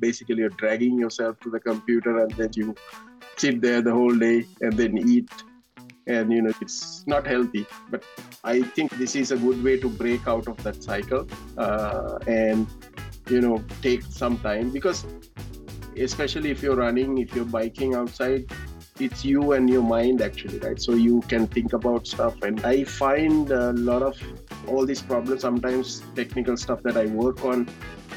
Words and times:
basically 0.00 0.36
you're 0.36 0.56
dragging 0.62 0.98
yourself 0.98 1.38
to 1.40 1.50
the 1.50 1.60
computer 1.60 2.18
and 2.24 2.32
then 2.32 2.50
you 2.54 2.74
sit 3.36 3.60
there 3.60 3.80
the 3.82 3.92
whole 3.92 4.16
day 4.16 4.46
and 4.60 4.72
then 4.72 4.98
eat. 4.98 5.30
And 6.06 6.32
you 6.32 6.42
know 6.42 6.52
it's 6.60 7.06
not 7.06 7.26
healthy. 7.26 7.66
But 7.90 8.04
i 8.42 8.62
think 8.62 8.90
this 9.02 9.14
is 9.14 9.32
a 9.32 9.36
good 9.36 9.62
way 9.62 9.78
to 9.78 9.88
break 9.88 10.26
out 10.26 10.48
of 10.48 10.62
that 10.64 10.82
cycle 10.82 11.28
uh, 11.56 12.18
and 12.26 12.66
you 13.28 13.40
know 13.40 13.62
take 13.82 14.02
some 14.02 14.38
time. 14.38 14.70
Because 14.70 15.04
especially 15.96 16.50
if 16.50 16.62
you're 16.62 16.76
running 16.76 17.18
if 17.18 17.34
you're 17.34 17.44
biking 17.44 17.94
outside 17.94 18.44
it's 18.98 19.24
you 19.24 19.52
and 19.52 19.68
your 19.68 19.82
mind 19.82 20.22
actually 20.22 20.58
right? 20.58 20.80
So 20.80 20.92
you 20.94 21.20
can 21.22 21.46
think 21.46 21.72
about 21.72 22.06
stuff. 22.06 22.42
And 22.42 22.64
i 22.64 22.84
find 22.84 23.50
a 23.50 23.72
lot 23.72 24.02
of 24.02 24.16
all 24.66 24.86
these 24.86 25.02
problems 25.02 25.42
sometimes 25.42 26.02
technical 26.14 26.56
stuff 26.56 26.82
that 26.82 26.96
i 26.96 27.06
work 27.06 27.44
on 27.44 27.68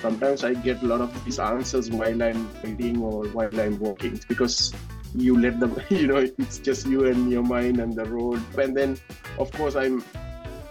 sometimes 0.02 0.44
i 0.44 0.54
get 0.54 0.82
a 0.82 0.86
lot 0.86 1.02
of 1.02 1.26
these 1.26 1.40
answers 1.40 1.90
while 1.90 2.24
i'm 2.24 2.50
reading 2.64 3.02
or 3.02 3.26
while 3.28 3.60
i'm 3.60 3.78
walking 3.80 4.20
because 4.28 4.74
you 5.16 5.40
let 5.40 5.60
them 5.60 5.76
you 5.90 6.08
know 6.08 6.18
it's 6.18 6.60
just 6.60 6.88
you 6.88 7.06
and 7.06 7.32
your 7.32 7.44
mind 7.44 7.80
and 7.80 7.96
the 7.96 8.06
road. 8.06 8.42
And 8.58 8.76
then 8.76 8.98
of 9.38 9.52
course 9.52 9.76
i'm 9.76 10.04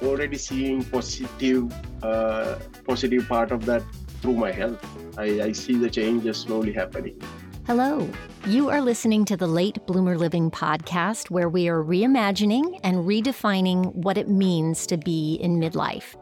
already 0.02 0.36
seeing 0.36 0.84
positive 0.84 1.72
uh, 2.02 2.58
positive 2.86 3.28
part 3.28 3.52
of 3.52 3.64
that 3.66 3.82
through 4.20 4.34
my 4.34 4.50
health. 4.50 4.84
I, 5.16 5.42
I 5.42 5.52
see 5.52 5.74
the 5.74 5.90
changes 5.90 6.38
slowly 6.38 6.72
happening 6.72 7.20
Hello. 7.64 8.10
You 8.44 8.70
are 8.70 8.80
listening 8.80 9.24
to 9.26 9.36
the 9.36 9.46
Late 9.46 9.86
Bloomer 9.86 10.18
Living 10.18 10.50
podcast, 10.50 11.30
where 11.30 11.48
we 11.48 11.68
are 11.68 11.80
reimagining 11.80 12.80
and 12.82 13.06
redefining 13.06 13.94
what 13.94 14.18
it 14.18 14.28
means 14.28 14.84
to 14.88 14.96
be 14.96 15.36
in 15.36 15.60
midlife, 15.60 16.20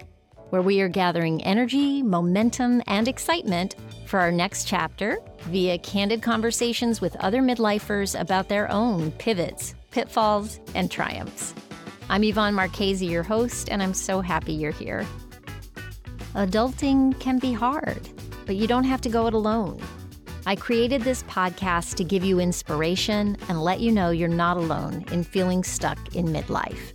where 0.50 0.60
we 0.60 0.82
are 0.82 0.88
gathering 0.88 1.42
energy, 1.42 2.02
momentum, 2.02 2.82
and 2.86 3.08
excitement 3.08 3.76
for 4.04 4.20
our 4.20 4.30
next 4.30 4.68
chapter 4.68 5.18
via 5.44 5.78
candid 5.78 6.20
conversations 6.20 7.00
with 7.00 7.16
other 7.16 7.40
midlifers 7.40 8.20
about 8.20 8.50
their 8.50 8.70
own 8.70 9.10
pivots, 9.12 9.74
pitfalls, 9.92 10.60
and 10.74 10.90
triumphs. 10.90 11.54
I'm 12.10 12.22
Yvonne 12.22 12.52
Marchese, 12.52 13.06
your 13.06 13.22
host, 13.22 13.70
and 13.70 13.82
I'm 13.82 13.94
so 13.94 14.20
happy 14.20 14.52
you're 14.52 14.72
here. 14.72 15.06
Adulting 16.34 17.18
can 17.18 17.38
be 17.38 17.54
hard, 17.54 18.10
but 18.44 18.56
you 18.56 18.66
don't 18.66 18.84
have 18.84 19.00
to 19.00 19.08
go 19.08 19.26
it 19.26 19.32
alone. 19.32 19.80
I 20.50 20.56
created 20.56 21.02
this 21.02 21.22
podcast 21.22 21.94
to 21.94 22.02
give 22.02 22.24
you 22.24 22.40
inspiration 22.40 23.36
and 23.48 23.62
let 23.62 23.78
you 23.78 23.92
know 23.92 24.10
you're 24.10 24.26
not 24.26 24.56
alone 24.56 25.04
in 25.12 25.22
feeling 25.22 25.62
stuck 25.62 26.16
in 26.16 26.26
midlife. 26.26 26.92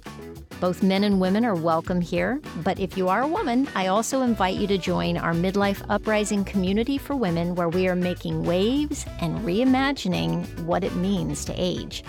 Both 0.59 0.83
men 0.83 1.05
and 1.05 1.21
women 1.21 1.45
are 1.45 1.55
welcome 1.55 2.01
here, 2.01 2.41
but 2.65 2.81
if 2.81 2.97
you 2.97 3.07
are 3.07 3.21
a 3.21 3.27
woman, 3.29 3.69
I 3.73 3.87
also 3.87 4.23
invite 4.23 4.57
you 4.57 4.67
to 4.67 4.77
join 4.77 5.15
our 5.15 5.31
Midlife 5.31 5.81
Uprising 5.87 6.43
community 6.43 6.97
for 6.97 7.15
women 7.15 7.55
where 7.55 7.69
we 7.69 7.87
are 7.87 7.95
making 7.95 8.43
waves 8.43 9.05
and 9.21 9.39
reimagining 9.39 10.45
what 10.65 10.83
it 10.83 10.93
means 10.97 11.45
to 11.45 11.53
age. 11.55 12.03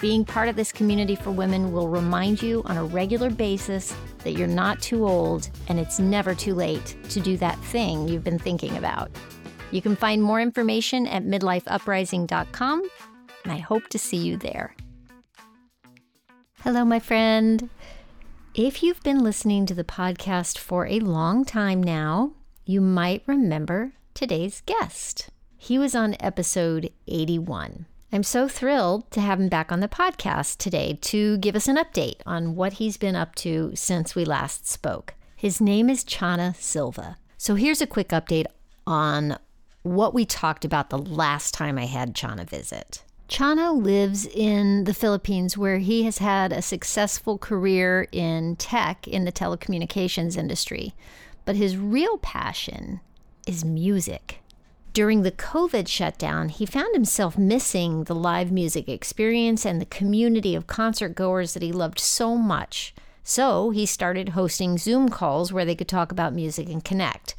Being 0.00 0.24
part 0.24 0.48
of 0.48 0.56
this 0.56 0.72
community 0.72 1.14
for 1.14 1.30
women 1.30 1.70
will 1.70 1.88
remind 1.88 2.42
you 2.42 2.64
on 2.64 2.76
a 2.76 2.84
regular 2.84 3.30
basis 3.30 3.94
that 4.24 4.32
you're 4.32 4.48
not 4.48 4.82
too 4.82 5.06
old 5.06 5.50
and 5.68 5.78
it's 5.78 6.00
never 6.00 6.34
too 6.34 6.54
late 6.54 6.96
to 7.10 7.20
do 7.20 7.36
that 7.36 7.58
thing 7.60 8.08
you've 8.08 8.24
been 8.24 8.40
thinking 8.40 8.76
about. 8.76 9.08
You 9.70 9.82
can 9.82 9.96
find 9.96 10.22
more 10.22 10.40
information 10.40 11.06
at 11.06 11.24
midlifeuprising.com, 11.24 12.82
and 13.44 13.52
I 13.52 13.58
hope 13.58 13.88
to 13.88 13.98
see 13.98 14.16
you 14.16 14.36
there. 14.36 14.74
Hello, 16.60 16.84
my 16.84 16.98
friend. 16.98 17.68
If 18.54 18.82
you've 18.82 19.02
been 19.02 19.22
listening 19.22 19.66
to 19.66 19.74
the 19.74 19.84
podcast 19.84 20.58
for 20.58 20.86
a 20.86 21.00
long 21.00 21.44
time 21.44 21.82
now, 21.82 22.32
you 22.64 22.80
might 22.80 23.22
remember 23.26 23.92
today's 24.14 24.62
guest. 24.62 25.28
He 25.56 25.78
was 25.78 25.94
on 25.94 26.16
episode 26.18 26.90
81. 27.06 27.86
I'm 28.10 28.22
so 28.22 28.48
thrilled 28.48 29.10
to 29.10 29.20
have 29.20 29.38
him 29.38 29.48
back 29.48 29.70
on 29.70 29.80
the 29.80 29.88
podcast 29.88 30.56
today 30.56 30.98
to 31.02 31.36
give 31.38 31.54
us 31.54 31.68
an 31.68 31.76
update 31.76 32.20
on 32.24 32.56
what 32.56 32.74
he's 32.74 32.96
been 32.96 33.14
up 33.14 33.34
to 33.36 33.72
since 33.74 34.14
we 34.14 34.24
last 34.24 34.66
spoke. 34.66 35.14
His 35.36 35.60
name 35.60 35.90
is 35.90 36.04
Chana 36.04 36.56
Silva. 36.56 37.18
So 37.36 37.54
here's 37.54 37.82
a 37.82 37.86
quick 37.86 38.08
update 38.08 38.46
on 38.86 39.38
what 39.82 40.14
we 40.14 40.24
talked 40.24 40.64
about 40.64 40.90
the 40.90 40.98
last 40.98 41.54
time 41.54 41.78
I 41.78 41.86
had 41.86 42.14
Chana 42.14 42.48
visit. 42.48 43.02
Chana 43.28 43.80
lives 43.80 44.26
in 44.26 44.84
the 44.84 44.94
Philippines 44.94 45.56
where 45.58 45.78
he 45.78 46.04
has 46.04 46.18
had 46.18 46.52
a 46.52 46.62
successful 46.62 47.36
career 47.36 48.08
in 48.10 48.56
tech 48.56 49.06
in 49.06 49.24
the 49.24 49.32
telecommunications 49.32 50.36
industry, 50.36 50.94
but 51.44 51.54
his 51.54 51.76
real 51.76 52.16
passion 52.18 53.00
is 53.46 53.64
music. 53.64 54.40
During 54.94 55.22
the 55.22 55.30
COVID 55.30 55.86
shutdown, 55.88 56.48
he 56.48 56.64
found 56.64 56.94
himself 56.94 57.36
missing 57.36 58.04
the 58.04 58.14
live 58.14 58.50
music 58.50 58.88
experience 58.88 59.66
and 59.66 59.80
the 59.80 59.86
community 59.86 60.54
of 60.54 60.66
concert 60.66 61.14
goers 61.14 61.54
that 61.54 61.62
he 61.62 61.70
loved 61.70 62.00
so 62.00 62.34
much. 62.34 62.94
So 63.22 63.70
he 63.70 63.84
started 63.84 64.30
hosting 64.30 64.78
Zoom 64.78 65.10
calls 65.10 65.52
where 65.52 65.66
they 65.66 65.74
could 65.74 65.86
talk 65.86 66.10
about 66.10 66.32
music 66.32 66.68
and 66.70 66.82
connect. 66.82 67.34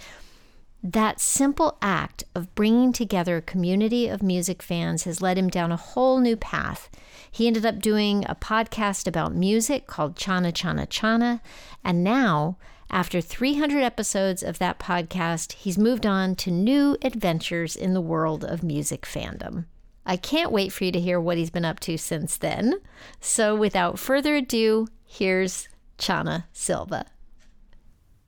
That 0.81 1.19
simple 1.19 1.77
act 1.81 2.23
of 2.33 2.55
bringing 2.55 2.93
together 2.93 3.37
a 3.37 3.41
community 3.41 4.07
of 4.07 4.23
music 4.23 4.63
fans 4.63 5.03
has 5.03 5.21
led 5.21 5.37
him 5.37 5.49
down 5.49 5.73
a 5.73 5.77
whole 5.77 6.19
new 6.19 6.37
path. 6.37 6.89
He 7.29 7.47
ended 7.47 7.65
up 7.65 7.79
doing 7.79 8.23
a 8.27 8.35
podcast 8.35 9.05
about 9.05 9.35
music 9.35 9.87
called 9.87 10.15
Chana 10.15 10.53
Chana 10.53 10.87
Chana. 10.87 11.41
And 11.83 12.01
now, 12.01 12.57
after 12.89 13.19
300 13.19 13.83
episodes 13.83 14.41
of 14.41 14.57
that 14.59 14.79
podcast, 14.79 15.51
he's 15.53 15.77
moved 15.77 16.05
on 16.05 16.35
to 16.37 16.51
new 16.51 16.97
adventures 17.01 17.75
in 17.75 17.93
the 17.93 18.01
world 18.01 18.45
of 18.45 18.63
music 18.63 19.01
fandom. 19.01 19.65
I 20.05 20.15
can't 20.15 20.51
wait 20.51 20.71
for 20.71 20.85
you 20.85 20.93
to 20.93 20.99
hear 20.99 21.19
what 21.19 21.37
he's 21.37 21.51
been 21.51 21.65
up 21.65 21.81
to 21.81 21.97
since 21.97 22.37
then. 22.37 22.75
So, 23.19 23.53
without 23.53 23.99
further 23.99 24.37
ado, 24.37 24.87
here's 25.05 25.67
Chana 25.99 26.45
Silva. 26.53 27.05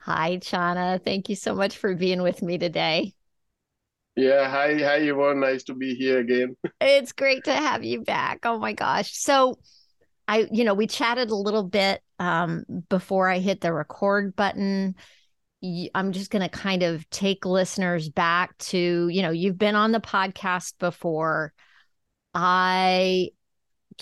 Hi, 0.04 0.38
Chana. 0.38 1.00
Thank 1.00 1.28
you 1.28 1.36
so 1.36 1.54
much 1.54 1.78
for 1.78 1.94
being 1.94 2.22
with 2.22 2.42
me 2.42 2.58
today. 2.58 3.14
Yeah, 4.16 4.50
hi, 4.50 4.74
hi, 4.74 4.96
Yvonne. 4.96 5.38
Nice 5.38 5.62
to 5.64 5.74
be 5.74 5.94
here 5.94 6.18
again. 6.18 6.56
it's 6.80 7.12
great 7.12 7.44
to 7.44 7.52
have 7.52 7.84
you 7.84 8.00
back. 8.00 8.40
Oh 8.42 8.58
my 8.58 8.72
gosh. 8.72 9.14
So, 9.14 9.60
I, 10.26 10.48
you 10.50 10.64
know, 10.64 10.74
we 10.74 10.88
chatted 10.88 11.30
a 11.30 11.36
little 11.36 11.62
bit 11.62 12.02
um, 12.18 12.64
before 12.88 13.28
I 13.28 13.38
hit 13.38 13.60
the 13.60 13.72
record 13.72 14.34
button. 14.34 14.96
I'm 15.94 16.10
just 16.10 16.32
going 16.32 16.42
to 16.42 16.48
kind 16.48 16.82
of 16.82 17.08
take 17.10 17.46
listeners 17.46 18.08
back 18.08 18.58
to, 18.58 19.08
you 19.08 19.22
know, 19.22 19.30
you've 19.30 19.58
been 19.58 19.76
on 19.76 19.92
the 19.92 20.00
podcast 20.00 20.74
before. 20.80 21.52
I 22.34 23.28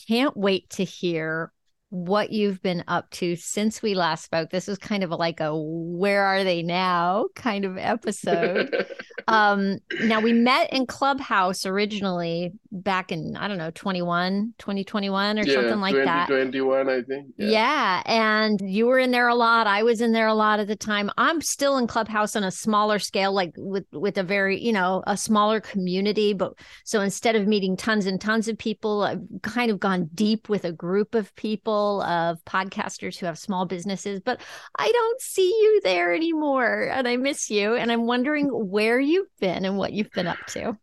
can't 0.09 0.35
wait 0.35 0.71
to 0.71 0.85
hear 0.85 1.53
what 1.91 2.31
you've 2.31 2.63
been 2.63 2.85
up 2.87 3.11
to 3.11 3.35
since 3.35 3.83
we 3.83 3.95
last 3.95 4.25
spoke. 4.25 4.51
This 4.51 4.69
was 4.69 4.79
kind 4.79 5.03
of 5.03 5.11
like 5.11 5.41
a 5.41 5.51
where 5.55 6.25
are 6.25 6.45
they 6.45 6.63
now 6.63 7.27
kind 7.35 7.65
of 7.65 7.77
episode. 7.77 8.87
um, 9.29 9.79
now 10.05 10.21
we 10.21 10.33
met 10.33 10.73
in 10.73 10.87
Clubhouse 10.87 11.67
originally 11.67 12.53
back 12.71 13.11
in, 13.11 13.37
I 13.37 13.49
don't 13.49 13.59
know, 13.59 13.73
21, 13.73 14.55
2021 14.59 15.39
or 15.39 15.43
yeah, 15.43 15.55
something 15.55 15.81
like 15.81 15.95
20, 15.95 16.07
that. 16.07 16.29
21, 16.29 16.89
I 16.89 17.03
think. 17.03 17.27
Yeah. 17.37 17.49
yeah. 17.49 18.03
And 18.07 18.61
you 18.63 18.87
were 18.87 19.01
in 19.01 19.11
there 19.11 19.27
a 19.27 19.35
lot. 19.35 19.67
I 19.67 19.83
was 19.83 20.01
in 20.01 20.13
there 20.13 20.29
a 20.29 20.35
lot 20.35 20.61
at 20.61 20.69
the 20.69 20.77
time. 20.77 21.11
I'm 21.19 21.41
still 21.41 21.77
in 21.77 21.89
Clubhouse 21.89 22.37
on 22.37 22.45
a 22.45 22.53
smaller 22.53 23.01
scale, 23.01 23.33
like 23.33 23.53
with, 23.57 23.87
with 23.93 24.17
a 24.17 24.23
very, 24.23 24.63
you 24.63 24.73
know, 24.73 25.03
a 25.09 25.17
smaller 25.17 25.61
community. 25.61 26.35
But 26.35 26.53
so 26.85 27.01
instead 27.01 27.35
of 27.35 27.49
meeting 27.49 27.77
tons 27.77 28.07
and 28.07 28.21
tons 28.21 28.47
of 28.47 28.57
people, 28.57 29.03
I've 29.03 29.23
kind 29.43 29.73
of 29.73 29.81
gone 29.81 30.09
deep 30.15 30.49
with 30.49 30.65
a 30.65 30.73
group 30.73 31.17
of 31.17 31.35
people 31.35 31.80
of 32.03 32.45
podcasters 32.45 33.19
who 33.19 33.27
have 33.27 33.39
small 33.39 33.67
businesses, 33.67 34.21
but 34.25 34.41
I 34.79 34.91
don't 34.91 35.21
see 35.21 35.49
you 35.49 35.81
there 35.83 36.15
anymore. 36.15 36.91
And 36.93 37.09
I 37.09 37.17
miss 37.17 37.51
you. 37.51 37.75
And 37.75 37.91
I'm 37.91 38.07
wondering 38.07 38.49
where 38.49 39.01
you've 39.01 39.35
been 39.41 39.65
and 39.65 39.77
what 39.77 39.93
you've 39.93 40.11
been 40.13 40.27
up 40.27 40.45
to. 40.49 40.77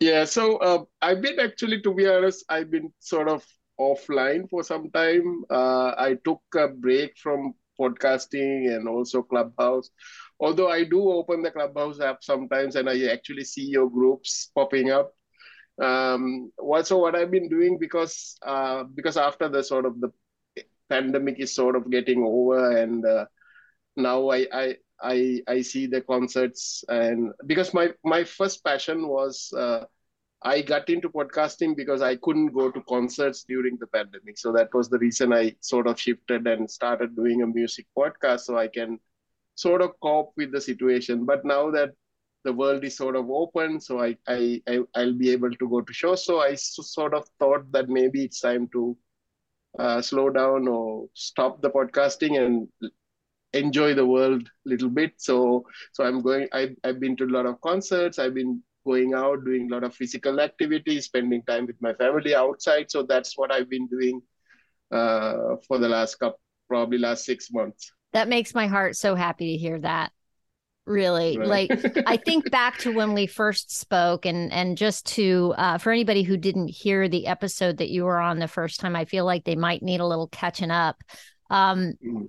Yeah. 0.00 0.24
So 0.24 0.58
uh, 0.58 0.84
I've 1.00 1.22
been 1.22 1.40
actually, 1.40 1.80
to 1.82 1.94
be 1.94 2.06
honest, 2.06 2.44
I've 2.48 2.70
been 2.70 2.92
sort 3.00 3.28
of 3.28 3.44
offline 3.80 4.48
for 4.48 4.62
some 4.62 4.90
time. 4.90 5.44
Uh, 5.50 5.94
I 5.96 6.18
took 6.24 6.42
a 6.54 6.68
break 6.68 7.16
from 7.16 7.54
podcasting 7.80 8.74
and 8.74 8.88
also 8.88 9.22
Clubhouse. 9.22 9.90
Although 10.40 10.70
I 10.70 10.84
do 10.84 11.10
open 11.10 11.42
the 11.42 11.50
Clubhouse 11.50 12.00
app 12.00 12.22
sometimes 12.22 12.76
and 12.76 12.88
I 12.88 13.06
actually 13.06 13.44
see 13.44 13.64
your 13.64 13.88
groups 13.88 14.50
popping 14.54 14.90
up 14.90 15.12
um, 15.82 16.52
also 16.58 16.98
what 16.98 17.14
I've 17.14 17.30
been 17.30 17.48
doing 17.48 17.78
because 17.78 18.38
uh, 18.44 18.84
because 18.84 19.16
after 19.16 19.48
the 19.48 19.62
sort 19.62 19.86
of 19.86 20.00
the 20.00 20.10
pandemic 20.88 21.38
is 21.40 21.54
sort 21.54 21.76
of 21.76 21.90
getting 21.90 22.22
over 22.24 22.76
and 22.76 23.04
uh, 23.04 23.26
now 23.96 24.30
I, 24.30 24.46
I 24.52 24.76
I 25.00 25.42
I 25.48 25.62
see 25.62 25.86
the 25.86 26.00
concerts 26.00 26.84
and 26.88 27.32
because 27.46 27.74
my 27.74 27.92
my 28.04 28.24
first 28.24 28.64
passion 28.64 29.08
was 29.08 29.52
uh, 29.56 29.84
I 30.42 30.62
got 30.62 30.88
into 30.90 31.08
podcasting 31.08 31.76
because 31.76 32.02
I 32.02 32.16
couldn't 32.16 32.52
go 32.52 32.70
to 32.70 32.80
concerts 32.82 33.44
during 33.44 33.78
the 33.78 33.86
pandemic. 33.86 34.38
So 34.38 34.52
that 34.52 34.72
was 34.74 34.88
the 34.88 34.98
reason 34.98 35.32
I 35.32 35.56
sort 35.60 35.86
of 35.86 35.98
shifted 36.00 36.46
and 36.46 36.70
started 36.70 37.16
doing 37.16 37.42
a 37.42 37.46
music 37.46 37.86
podcast 37.98 38.40
so 38.40 38.56
I 38.56 38.68
can 38.68 39.00
sort 39.54 39.82
of 39.82 39.98
cope 40.00 40.32
with 40.36 40.52
the 40.52 40.60
situation. 40.60 41.24
But 41.24 41.44
now 41.44 41.70
that 41.72 41.94
the 42.46 42.52
world 42.52 42.84
is 42.84 42.96
sort 42.96 43.16
of 43.16 43.28
open, 43.28 43.80
so 43.80 44.00
I, 44.00 44.16
I, 44.26 44.62
I 44.68 44.80
I'll 44.94 45.12
be 45.12 45.30
able 45.30 45.50
to 45.50 45.68
go 45.68 45.80
to 45.80 45.92
shows. 45.92 46.24
So 46.24 46.40
I 46.40 46.54
sort 46.54 47.12
of 47.12 47.28
thought 47.40 47.70
that 47.72 47.88
maybe 47.88 48.24
it's 48.24 48.40
time 48.40 48.68
to 48.72 48.96
uh, 49.78 50.00
slow 50.00 50.30
down 50.30 50.68
or 50.68 51.08
stop 51.14 51.60
the 51.60 51.70
podcasting 51.70 52.40
and 52.40 52.68
enjoy 53.52 53.94
the 53.94 54.06
world 54.06 54.42
a 54.42 54.68
little 54.68 54.88
bit. 54.88 55.14
So 55.16 55.66
so 55.92 56.04
I'm 56.04 56.22
going. 56.22 56.48
I 56.52 56.70
I've 56.84 57.00
been 57.00 57.16
to 57.16 57.24
a 57.24 57.34
lot 57.36 57.46
of 57.46 57.60
concerts. 57.60 58.18
I've 58.20 58.34
been 58.34 58.62
going 58.86 59.14
out, 59.14 59.44
doing 59.44 59.68
a 59.68 59.74
lot 59.74 59.84
of 59.84 59.94
physical 59.94 60.40
activities, 60.40 61.06
spending 61.06 61.42
time 61.42 61.66
with 61.66 61.82
my 61.82 61.94
family 61.94 62.34
outside. 62.34 62.90
So 62.90 63.02
that's 63.02 63.36
what 63.36 63.52
I've 63.52 63.68
been 63.68 63.88
doing 63.88 64.22
uh, 64.92 65.56
for 65.66 65.78
the 65.78 65.88
last 65.88 66.14
couple, 66.20 66.40
probably 66.68 66.98
last 66.98 67.24
six 67.24 67.50
months. 67.50 67.90
That 68.12 68.28
makes 68.28 68.54
my 68.54 68.68
heart 68.68 68.96
so 68.96 69.16
happy 69.16 69.52
to 69.52 69.58
hear 69.58 69.80
that. 69.80 70.12
Really, 70.86 71.36
right. 71.36 71.68
like 71.68 72.04
I 72.06 72.16
think 72.24 72.50
back 72.50 72.78
to 72.78 72.92
when 72.92 73.12
we 73.12 73.26
first 73.26 73.76
spoke, 73.76 74.24
and 74.24 74.52
and 74.52 74.78
just 74.78 75.06
to 75.14 75.52
uh, 75.58 75.78
for 75.78 75.90
anybody 75.90 76.22
who 76.22 76.36
didn't 76.36 76.68
hear 76.68 77.08
the 77.08 77.26
episode 77.26 77.78
that 77.78 77.90
you 77.90 78.04
were 78.04 78.20
on 78.20 78.38
the 78.38 78.46
first 78.46 78.78
time, 78.78 78.94
I 78.94 79.04
feel 79.04 79.24
like 79.24 79.44
they 79.44 79.56
might 79.56 79.82
need 79.82 80.00
a 80.00 80.06
little 80.06 80.28
catching 80.28 80.70
up. 80.70 81.02
Um, 81.50 81.94
mm. 82.04 82.28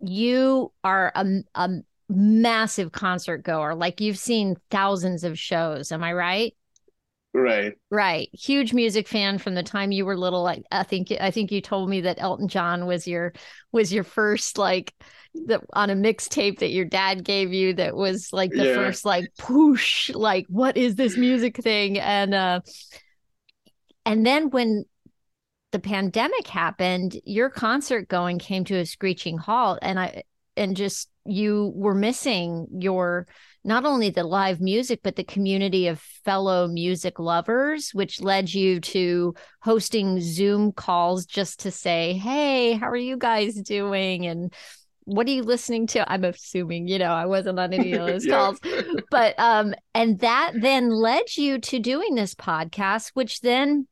You 0.00 0.72
are 0.82 1.12
a, 1.14 1.26
a 1.54 1.70
massive 2.08 2.92
concert 2.92 3.44
goer. 3.44 3.74
Like 3.74 4.00
you've 4.00 4.18
seen 4.18 4.56
thousands 4.70 5.22
of 5.22 5.38
shows. 5.38 5.92
Am 5.92 6.02
I 6.02 6.12
right? 6.12 6.54
Right. 7.34 7.72
Right. 7.90 8.28
Huge 8.32 8.74
music 8.74 9.08
fan 9.08 9.38
from 9.38 9.54
the 9.54 9.62
time 9.62 9.90
you 9.90 10.04
were 10.04 10.18
little. 10.18 10.46
I, 10.46 10.62
I 10.70 10.82
think 10.82 11.10
I 11.18 11.30
think 11.30 11.50
you 11.50 11.62
told 11.62 11.88
me 11.88 12.02
that 12.02 12.20
Elton 12.20 12.46
John 12.46 12.84
was 12.84 13.06
your 13.06 13.32
was 13.72 13.90
your 13.92 14.04
first 14.04 14.58
like 14.58 14.94
the 15.34 15.60
on 15.72 15.88
a 15.88 15.94
mixtape 15.94 16.58
that 16.58 16.72
your 16.72 16.84
dad 16.84 17.24
gave 17.24 17.52
you 17.52 17.72
that 17.74 17.96
was 17.96 18.28
like 18.32 18.50
the 18.50 18.66
yeah. 18.66 18.74
first 18.74 19.06
like 19.06 19.24
push 19.38 20.10
like 20.10 20.44
what 20.48 20.76
is 20.76 20.94
this 20.94 21.16
music 21.16 21.56
thing 21.56 21.98
and 21.98 22.34
uh 22.34 22.60
and 24.04 24.26
then 24.26 24.50
when 24.50 24.84
the 25.70 25.78
pandemic 25.78 26.46
happened 26.46 27.18
your 27.24 27.48
concert 27.48 28.08
going 28.08 28.38
came 28.38 28.62
to 28.64 28.76
a 28.76 28.84
screeching 28.84 29.38
halt 29.38 29.78
and 29.80 29.98
I 29.98 30.22
and 30.54 30.76
just 30.76 31.08
you 31.24 31.72
were 31.74 31.94
missing 31.94 32.66
your 32.78 33.26
not 33.64 33.84
only 33.84 34.10
the 34.10 34.24
live 34.24 34.60
music 34.60 35.00
but 35.02 35.16
the 35.16 35.24
community 35.24 35.86
of 35.86 36.00
fellow 36.24 36.66
music 36.66 37.18
lovers 37.18 37.90
which 37.92 38.20
led 38.20 38.52
you 38.52 38.80
to 38.80 39.34
hosting 39.60 40.20
zoom 40.20 40.72
calls 40.72 41.26
just 41.26 41.60
to 41.60 41.70
say 41.70 42.14
hey 42.14 42.72
how 42.72 42.88
are 42.88 42.96
you 42.96 43.16
guys 43.16 43.54
doing? 43.54 44.26
And 44.26 44.52
what 45.04 45.26
are 45.26 45.30
you 45.30 45.42
listening 45.42 45.88
to? 45.88 46.10
I'm 46.10 46.24
assuming 46.24 46.88
you 46.88 46.98
know 46.98 47.12
i 47.12 47.26
wasn't 47.26 47.58
on 47.58 47.72
any 47.72 47.92
of 47.92 48.06
those 48.06 48.26
calls. 48.26 48.58
But 49.10 49.38
um 49.38 49.74
and 49.94 50.18
that 50.20 50.52
then 50.54 50.90
led 50.90 51.36
you 51.36 51.58
to 51.58 51.78
doing 51.78 52.14
this 52.14 52.34
podcast 52.34 53.10
which 53.14 53.40
then 53.40 53.86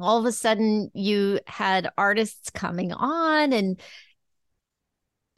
all 0.00 0.18
of 0.18 0.26
a 0.26 0.32
sudden 0.32 0.90
you 0.94 1.40
had 1.46 1.90
artists 1.98 2.50
coming 2.50 2.92
on 2.92 3.52
and 3.52 3.80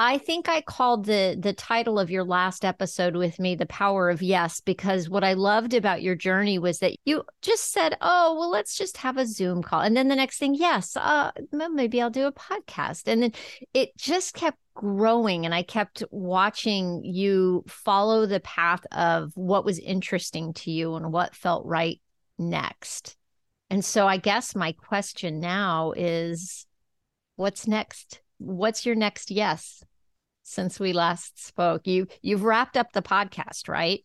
I 0.02 0.17
think 0.17 0.49
I 0.49 0.62
called 0.62 1.05
the 1.05 1.37
the 1.38 1.52
title 1.52 1.99
of 1.99 2.11
your 2.11 2.25
last 2.25 2.64
episode 2.64 3.17
with 3.17 3.38
me 3.38 3.55
the 3.55 3.67
power 3.67 4.08
of 4.08 4.23
yes 4.23 4.58
because 4.58 5.11
what 5.11 5.23
I 5.23 5.35
loved 5.35 5.75
about 5.75 6.00
your 6.00 6.14
journey 6.14 6.58
was 6.58 6.79
that 6.79 6.97
you 7.05 7.23
just 7.43 7.70
said, 7.70 7.99
"Oh, 8.00 8.35
well 8.38 8.49
let's 8.49 8.79
just 8.79 8.97
have 8.97 9.19
a 9.19 9.26
Zoom 9.26 9.62
call." 9.62 9.82
And 9.82 9.94
then 9.94 10.08
the 10.08 10.17
next 10.17 10.38
thing, 10.38 10.55
"Yes, 10.55 10.97
uh 10.97 11.32
maybe 11.52 12.00
I'll 12.00 12.08
do 12.08 12.26
a 12.26 12.32
podcast." 12.32 13.08
And 13.08 13.23
then 13.23 13.32
it 13.75 13.94
just 13.99 14.32
kept 14.32 14.56
growing 14.73 15.44
and 15.44 15.55
I 15.55 15.62
kept 15.62 16.02
watching 16.11 17.05
you 17.05 17.62
follow 17.69 18.25
the 18.25 18.41
path 18.41 18.87
of 18.93 19.32
what 19.35 19.67
was 19.67 19.79
interesting 19.79 20.55
to 20.55 20.70
you 20.70 20.94
and 20.94 21.12
what 21.12 21.35
felt 21.35 21.67
right 21.67 22.00
next. 22.38 23.19
And 23.69 23.85
so 23.85 24.06
I 24.06 24.17
guess 24.17 24.55
my 24.55 24.73
question 24.73 25.41
now 25.41 25.93
is 25.94 26.64
what's 27.37 27.69
next? 27.69 28.23
What's 28.38 28.87
your 28.87 28.94
next 28.94 29.31
yes? 29.31 29.85
Since 30.50 30.81
we 30.81 30.93
last 30.93 31.44
spoke. 31.44 31.87
You 31.87 32.06
you've 32.23 32.43
wrapped 32.43 32.76
up 32.76 32.93
the 32.93 33.02
podcast, 33.02 33.69
right? 33.69 34.05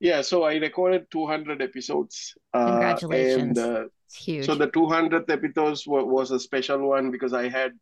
Yeah, 0.00 0.22
so 0.22 0.42
I 0.42 0.56
recorded 0.56 1.06
200 1.12 1.62
episodes. 1.62 2.34
Congratulations. 2.52 3.58
Uh, 3.58 3.62
and, 3.62 3.76
uh, 3.76 3.84
it's 4.06 4.16
huge. 4.16 4.46
So 4.46 4.54
the 4.56 4.66
200th 4.68 5.30
episode 5.30 5.78
was 5.86 6.32
a 6.32 6.40
special 6.40 6.88
one 6.88 7.10
because 7.10 7.32
I 7.32 7.48
had 7.48 7.72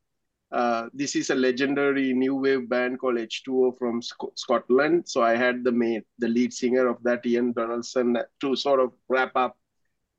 uh, 0.53 0.89
this 0.93 1.15
is 1.15 1.31
a 1.31 1.35
legendary 1.35 2.13
new 2.13 2.35
wave 2.35 2.69
band 2.69 2.99
called 2.99 3.17
H2O 3.17 3.79
from 3.79 4.03
Sc- 4.03 4.35
Scotland. 4.35 5.09
So 5.09 5.23
I 5.23 5.37
had 5.37 5.63
the 5.63 5.71
main, 5.71 6.03
the 6.19 6.29
lead 6.29 6.53
singer 6.53 6.89
of 6.89 7.03
that, 7.05 7.25
Ian 7.25 7.53
Donaldson, 7.53 8.19
to 8.41 8.57
sort 8.57 8.81
of 8.81 8.93
wrap 9.09 9.31
up 9.37 9.57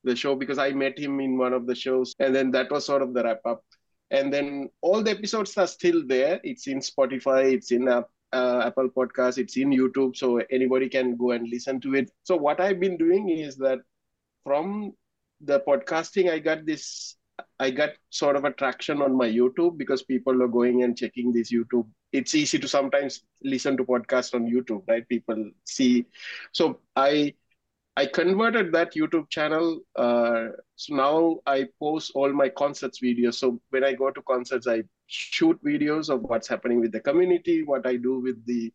the 0.04 0.16
show 0.16 0.36
because 0.36 0.58
I 0.58 0.72
met 0.72 0.98
him 0.98 1.20
in 1.20 1.38
one 1.38 1.54
of 1.54 1.68
the 1.68 1.76
shows, 1.76 2.16
and 2.20 2.34
then 2.34 2.50
that 2.52 2.72
was 2.72 2.86
sort 2.86 3.02
of 3.02 3.14
the 3.14 3.24
wrap 3.24 3.42
up 3.46 3.64
and 4.12 4.32
then 4.34 4.70
all 4.82 5.02
the 5.02 5.12
episodes 5.12 5.58
are 5.58 5.68
still 5.68 6.06
there. 6.06 6.40
It's 6.44 6.68
in 6.68 6.80
spotify 6.80 7.54
it's 7.54 7.72
in 7.72 7.88
uh, 7.88 8.04
apple 8.34 8.90
podcast 8.90 9.38
it's 9.38 9.58
in 9.58 9.72
youtube 9.72 10.16
so 10.16 10.38
anybody 10.52 10.90
can 10.90 11.18
go 11.18 11.32
and 11.32 11.50
listen 11.50 11.80
to 11.82 11.96
it. 11.96 12.12
So 12.24 12.36
what 12.38 12.60
i've 12.62 12.80
been 12.80 12.98
doing 12.98 13.30
is 13.30 13.58
that 13.58 13.80
from 14.44 14.94
the 15.42 15.60
podcasting 15.62 16.30
i 16.32 16.40
got 16.40 16.66
this 16.66 17.16
i 17.60 17.72
got 17.72 17.90
sort 18.10 18.36
of 18.36 18.46
a 18.46 18.52
traction 18.52 19.02
on 19.02 19.16
my 19.16 19.28
youtube 19.28 19.78
because 19.78 20.04
people 20.04 20.42
are 20.44 20.48
going 20.48 20.84
and 20.84 20.98
checking 20.98 21.34
this 21.34 21.52
youtube. 21.52 21.88
It's 22.12 22.36
easy 22.36 22.60
to 22.60 22.68
sometimes 22.68 23.24
listen 23.44 23.78
to 23.78 23.86
podcast 23.86 24.36
on 24.36 24.46
youtube 24.46 24.84
right? 24.88 25.08
People 25.08 25.50
see. 25.66 26.06
So 26.52 26.80
i 26.96 27.34
I 27.98 28.06
converted 28.06 28.72
that 28.72 28.94
YouTube 28.94 29.30
channel. 29.30 29.82
Uh, 29.96 30.48
so 30.76 30.96
now 30.96 31.40
I 31.46 31.68
post 31.80 32.12
all 32.16 32.32
my 32.32 32.50
concerts 32.50 33.02
videos. 33.02 33.36
So 33.36 33.62
when 33.70 33.84
I 33.84 33.94
go 33.94 34.12
to 34.12 34.22
concerts, 34.22 34.68
I 34.68 34.84
shoot 35.08 35.62
videos 35.64 36.10
of 36.10 36.22
what's 36.22 36.48
happening 36.48 36.80
with 36.80 36.94
the 36.94 37.02
community, 37.02 37.64
what 37.64 37.86
I 37.86 37.98
do 37.98 38.20
with 38.20 38.46
the 38.46 38.74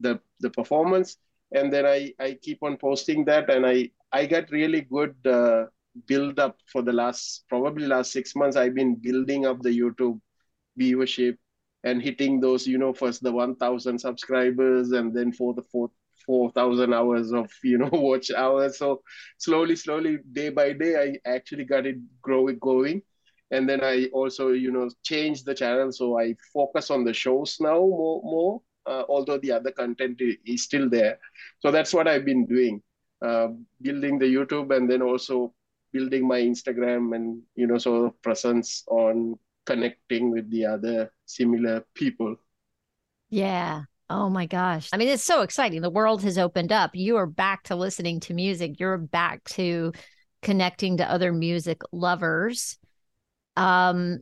the 0.00 0.18
the 0.40 0.50
performance, 0.50 1.18
and 1.52 1.72
then 1.72 1.86
I 1.86 2.14
I 2.18 2.38
keep 2.42 2.62
on 2.62 2.76
posting 2.78 3.24
that, 3.26 3.50
and 3.50 3.66
I 3.66 3.90
I 4.12 4.26
got 4.26 4.50
really 4.50 4.80
good 4.82 5.14
uh, 5.26 5.66
build 6.06 6.40
up 6.40 6.58
for 6.66 6.82
the 6.82 6.92
last 6.92 7.44
probably 7.48 7.86
last 7.86 8.12
six 8.12 8.34
months. 8.34 8.56
I've 8.56 8.74
been 8.74 8.94
building 8.96 9.46
up 9.46 9.62
the 9.62 9.78
YouTube 9.78 10.20
viewership 10.80 11.36
and 11.84 12.02
hitting 12.02 12.40
those, 12.40 12.66
you 12.66 12.78
know, 12.78 12.92
first 12.94 13.22
the 13.22 13.30
1,000 13.32 13.98
subscribers, 13.98 14.92
and 14.92 15.14
then 15.14 15.32
for 15.32 15.52
the 15.54 15.62
fourth 15.62 15.90
4,000 16.26 16.92
hours 16.92 17.32
of, 17.32 17.50
you 17.64 17.78
know, 17.78 17.90
watch 17.92 18.30
hours. 18.30 18.78
So 18.78 19.02
slowly, 19.38 19.76
slowly, 19.76 20.18
day 20.32 20.50
by 20.50 20.72
day, 20.72 21.18
I 21.26 21.30
actually 21.30 21.64
got 21.64 21.86
it 21.86 21.96
growing, 22.22 22.58
going. 22.58 23.02
And 23.50 23.68
then 23.68 23.84
I 23.84 24.06
also, 24.12 24.48
you 24.48 24.72
know, 24.72 24.88
changed 25.02 25.46
the 25.46 25.54
channel. 25.54 25.92
So 25.92 26.18
I 26.18 26.34
focus 26.52 26.90
on 26.90 27.04
the 27.04 27.12
shows 27.12 27.58
now 27.60 27.78
more, 27.78 28.22
more 28.24 28.62
uh, 28.86 29.04
although 29.08 29.38
the 29.38 29.52
other 29.52 29.70
content 29.70 30.20
is 30.44 30.64
still 30.64 30.88
there. 30.88 31.18
So 31.60 31.70
that's 31.70 31.94
what 31.94 32.08
I've 32.08 32.24
been 32.24 32.46
doing, 32.46 32.82
uh, 33.24 33.48
building 33.80 34.18
the 34.18 34.26
YouTube 34.26 34.74
and 34.76 34.90
then 34.90 35.02
also 35.02 35.54
building 35.92 36.26
my 36.26 36.40
Instagram 36.40 37.14
and, 37.14 37.42
you 37.54 37.66
know, 37.66 37.78
sort 37.78 38.06
of 38.06 38.22
presence 38.22 38.84
on 38.88 39.38
connecting 39.66 40.30
with 40.30 40.50
the 40.50 40.66
other 40.66 41.12
similar 41.24 41.84
people. 41.94 42.36
Yeah. 43.30 43.84
Oh 44.16 44.30
my 44.30 44.46
gosh. 44.46 44.90
I 44.92 44.96
mean, 44.96 45.08
it's 45.08 45.24
so 45.24 45.42
exciting. 45.42 45.82
The 45.82 45.90
world 45.90 46.22
has 46.22 46.38
opened 46.38 46.70
up. 46.70 46.92
You 46.94 47.16
are 47.16 47.26
back 47.26 47.64
to 47.64 47.74
listening 47.74 48.20
to 48.20 48.32
music. 48.32 48.78
You're 48.78 48.96
back 48.96 49.42
to 49.54 49.92
connecting 50.40 50.98
to 50.98 51.10
other 51.10 51.32
music 51.32 51.80
lovers. 51.90 52.78
Um, 53.56 54.20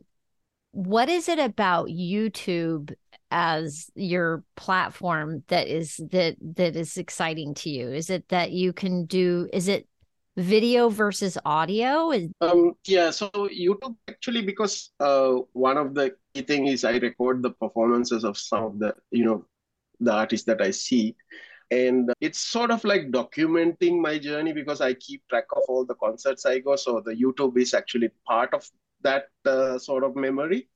what 0.71 1.09
is 1.09 1.29
it 1.29 1.37
about 1.37 1.89
YouTube 1.89 2.91
as 3.29 3.91
your 3.93 4.43
platform 4.55 5.43
that 5.49 5.67
is 5.67 5.97
that 6.09 6.37
that 6.55 6.75
is 6.75 6.97
exciting 6.97 7.53
to 7.55 7.69
you? 7.69 7.91
Is 7.91 8.09
it 8.09 8.27
that 8.29 8.51
you 8.51 8.73
can 8.73 9.05
do 9.05 9.47
is 9.53 9.67
it 9.67 9.87
video 10.35 10.89
versus 10.89 11.37
audio? 11.45 12.11
Um, 12.41 12.73
yeah, 12.87 13.11
so 13.11 13.29
YouTube 13.29 13.95
actually 14.09 14.41
because 14.41 14.91
uh, 14.99 15.33
one 15.51 15.77
of 15.77 15.93
the 15.93 16.15
key 16.33 16.41
thing 16.41 16.65
is 16.65 16.83
I 16.83 16.97
record 16.97 17.43
the 17.43 17.51
performances 17.51 18.23
of 18.23 18.39
some 18.39 18.63
of 18.63 18.79
the 18.79 18.95
you 19.11 19.25
know 19.25 19.45
the 20.03 20.13
artists 20.13 20.45
that 20.47 20.61
I 20.61 20.71
see. 20.71 21.15
And 21.71 22.11
it's 22.21 22.39
sort 22.39 22.71
of 22.71 22.83
like 22.83 23.09
documenting 23.11 23.99
my 23.99 24.19
journey 24.19 24.53
because 24.53 24.81
I 24.81 24.93
keep 24.93 25.27
track 25.27 25.45
of 25.55 25.63
all 25.67 25.85
the 25.85 25.95
concerts 25.95 26.45
I 26.45 26.59
go. 26.59 26.75
So 26.75 27.01
the 27.03 27.15
YouTube 27.15 27.57
is 27.57 27.73
actually 27.73 28.09
part 28.27 28.53
of 28.53 28.69
that 29.01 29.25
uh, 29.45 29.79
sort 29.79 30.03
of 30.03 30.15
memory. 30.15 30.67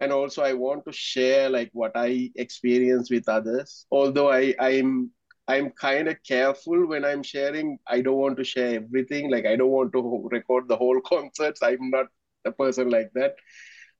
And 0.00 0.12
also, 0.12 0.42
I 0.42 0.54
want 0.54 0.84
to 0.86 0.92
share 0.92 1.50
like 1.50 1.70
what 1.72 1.92
I 1.94 2.30
experience 2.36 3.10
with 3.10 3.28
others. 3.28 3.86
Although 3.90 4.30
I, 4.30 4.54
I'm 4.58 5.10
I'm 5.48 5.70
kind 5.70 6.08
of 6.08 6.22
careful 6.22 6.86
when 6.86 7.04
I'm 7.04 7.22
sharing. 7.22 7.78
I 7.86 8.00
don't 8.00 8.16
want 8.18 8.36
to 8.38 8.44
share 8.44 8.76
everything. 8.76 9.30
Like 9.30 9.46
I 9.46 9.56
don't 9.56 9.70
want 9.70 9.92
to 9.92 10.28
record 10.30 10.68
the 10.68 10.76
whole 10.76 11.00
concerts. 11.12 11.62
I'm 11.62 11.90
not 11.90 12.06
a 12.44 12.52
person 12.52 12.88
like 12.90 13.10
that. 13.14 13.36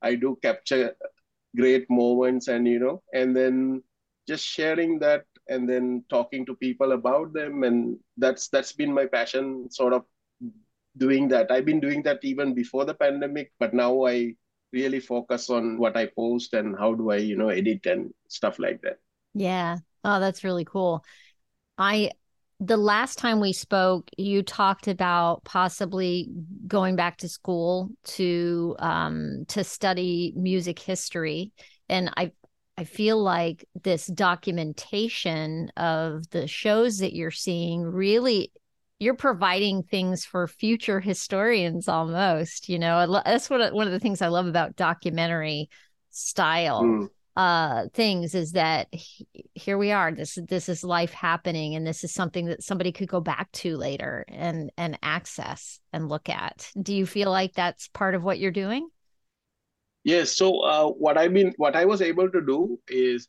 I 0.02 0.14
do 0.14 0.38
capture 0.42 0.94
great 1.56 1.90
moments 1.90 2.48
and 2.48 2.66
you 2.66 2.78
know, 2.78 3.02
and 3.12 3.36
then 3.36 3.82
just 4.30 4.46
sharing 4.46 4.98
that 5.00 5.24
and 5.48 5.68
then 5.68 6.04
talking 6.08 6.46
to 6.46 6.54
people 6.54 6.92
about 6.92 7.32
them. 7.32 7.64
And 7.64 7.98
that's 8.16 8.48
that's 8.48 8.72
been 8.72 8.94
my 8.94 9.06
passion 9.06 9.70
sort 9.70 9.92
of 9.92 10.04
doing 10.96 11.28
that. 11.28 11.50
I've 11.50 11.64
been 11.64 11.80
doing 11.80 12.02
that 12.04 12.20
even 12.22 12.54
before 12.54 12.84
the 12.84 12.94
pandemic 12.94 13.52
but 13.58 13.74
now 13.74 14.06
i 14.06 14.34
really 14.72 15.00
focus 15.00 15.50
on 15.50 15.78
what 15.78 15.96
i 15.96 16.06
post 16.06 16.54
and 16.54 16.76
how 16.78 16.94
do 16.94 17.10
i 17.10 17.16
you 17.16 17.36
know 17.36 17.48
edit 17.48 17.86
and 17.86 18.12
stuff 18.28 18.58
like 18.58 18.80
that. 18.82 18.98
Yeah. 19.34 19.78
Oh 20.04 20.20
that's 20.20 20.44
really 20.44 20.64
cool. 20.64 21.04
I 21.78 22.10
the 22.60 22.76
last 22.76 23.18
time 23.18 23.40
we 23.40 23.52
spoke 23.52 24.10
you 24.18 24.42
talked 24.42 24.86
about 24.86 25.44
possibly 25.44 26.28
going 26.66 26.94
back 26.94 27.16
to 27.18 27.28
school 27.28 27.90
to 28.04 28.76
um 28.78 29.44
to 29.48 29.64
study 29.64 30.32
music 30.36 30.78
history. 30.78 31.52
And 31.88 32.10
i 32.16 32.32
I 32.80 32.84
feel 32.84 33.22
like 33.22 33.68
this 33.82 34.06
documentation 34.06 35.70
of 35.76 36.30
the 36.30 36.46
shows 36.46 37.00
that 37.00 37.12
you're 37.12 37.30
seeing 37.30 37.82
really 37.82 38.52
you're 38.98 39.12
providing 39.12 39.82
things 39.82 40.24
for 40.24 40.46
future 40.46 40.98
historians 40.98 41.88
almost 41.88 42.70
you 42.70 42.78
know? 42.78 43.20
That's 43.22 43.50
what 43.50 43.74
one 43.74 43.86
of 43.86 43.92
the 43.92 44.00
things 44.00 44.22
i 44.22 44.28
love 44.28 44.46
about 44.46 44.76
documentary 44.76 45.68
style 46.08 46.82
mm. 46.82 47.08
uh 47.36 47.88
things 47.92 48.34
is 48.34 48.52
that 48.52 48.88
here 49.54 49.76
we 49.76 49.92
are 49.92 50.10
this 50.12 50.38
this 50.48 50.70
is 50.70 50.82
life 50.82 51.12
happening 51.12 51.74
and 51.74 51.86
this 51.86 52.02
is 52.02 52.14
something 52.14 52.46
that 52.46 52.62
somebody 52.62 52.92
could 52.92 53.08
go 53.08 53.20
back 53.20 53.52
to 53.52 53.76
later 53.76 54.24
and 54.26 54.72
and 54.78 54.98
access 55.02 55.80
and 55.92 56.08
look 56.08 56.30
at. 56.30 56.70
Do 56.80 56.94
you 56.94 57.04
feel 57.04 57.30
like 57.30 57.52
that's 57.52 57.88
part 57.88 58.14
of 58.14 58.24
what 58.24 58.38
you're 58.38 58.50
doing 58.52 58.88
Yes. 60.04 60.36
So 60.36 60.60
uh, 60.60 60.88
what 60.88 61.18
I 61.18 61.28
mean, 61.28 61.52
what 61.56 61.76
I 61.76 61.84
was 61.84 62.00
able 62.02 62.30
to 62.30 62.40
do 62.40 62.78
is, 62.88 63.28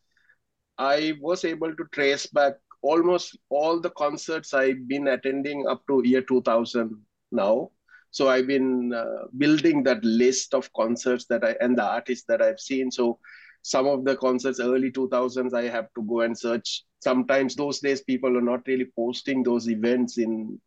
I 0.78 1.14
was 1.22 1.46
able 1.46 1.76
to 1.76 1.86
trace 1.94 2.28
back 2.28 2.54
almost 2.84 3.38
all 3.50 3.80
the 3.82 3.92
concerts 3.92 4.54
I've 4.54 4.88
been 4.88 5.08
attending 5.08 5.68
up 5.68 5.84
to 5.88 6.02
year 6.06 6.22
2000 6.22 6.98
now. 7.32 7.72
So 8.12 8.30
I've 8.30 8.48
been 8.48 8.94
uh, 8.94 9.28
building 9.38 9.84
that 9.84 10.04
list 10.04 10.54
of 10.56 10.72
concerts 10.74 11.26
that 11.28 11.44
I 11.46 11.56
and 11.62 11.78
the 11.78 11.84
artists 11.86 12.26
that 12.30 12.42
I've 12.42 12.60
seen. 12.60 12.92
So 12.92 13.20
some 13.64 13.88
of 13.88 14.06
the 14.06 14.16
concerts 14.18 14.60
early 14.60 14.92
2000s 14.92 15.54
I 15.54 15.64
have 15.70 15.88
to 15.96 16.04
go 16.04 16.22
and 16.22 16.38
search. 16.38 16.84
Sometimes 17.02 17.56
those 17.56 17.80
days 17.80 18.02
people 18.04 18.38
are 18.38 18.42
not 18.42 18.68
really 18.68 18.88
posting 18.98 19.44
those 19.44 19.70
events 19.70 20.18
in 20.18 20.60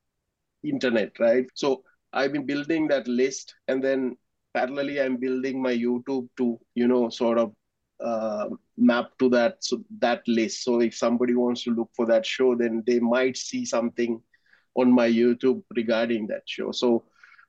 internet, 0.63 1.13
right? 1.21 1.47
So 1.55 1.83
I've 2.13 2.33
been 2.33 2.47
building 2.47 2.89
that 2.89 3.07
list 3.09 3.55
and 3.69 3.83
then 3.83 4.17
parallelly 4.57 5.05
i'm 5.05 5.17
building 5.17 5.61
my 5.63 5.75
youtube 5.75 6.29
to 6.37 6.59
you 6.75 6.87
know 6.89 7.09
sort 7.09 7.39
of 7.39 7.53
uh, 8.05 8.49
map 8.77 9.11
to 9.19 9.29
that 9.31 9.63
so 9.65 9.83
that 9.99 10.27
list. 10.27 10.65
So 10.65 10.81
if 10.81 10.95
somebody 10.95 11.35
wants 11.35 11.63
to 11.65 11.71
look 11.71 11.91
for 11.95 12.07
that 12.07 12.27
show 12.27 12.55
then 12.55 12.83
they 12.87 13.01
might 13.01 13.37
see 13.37 13.65
something 13.65 14.21
on 14.75 14.93
my 14.93 15.09
youtube 15.09 15.63
regarding 15.77 16.27
that 16.29 16.43
show. 16.47 16.73
So 16.73 17.05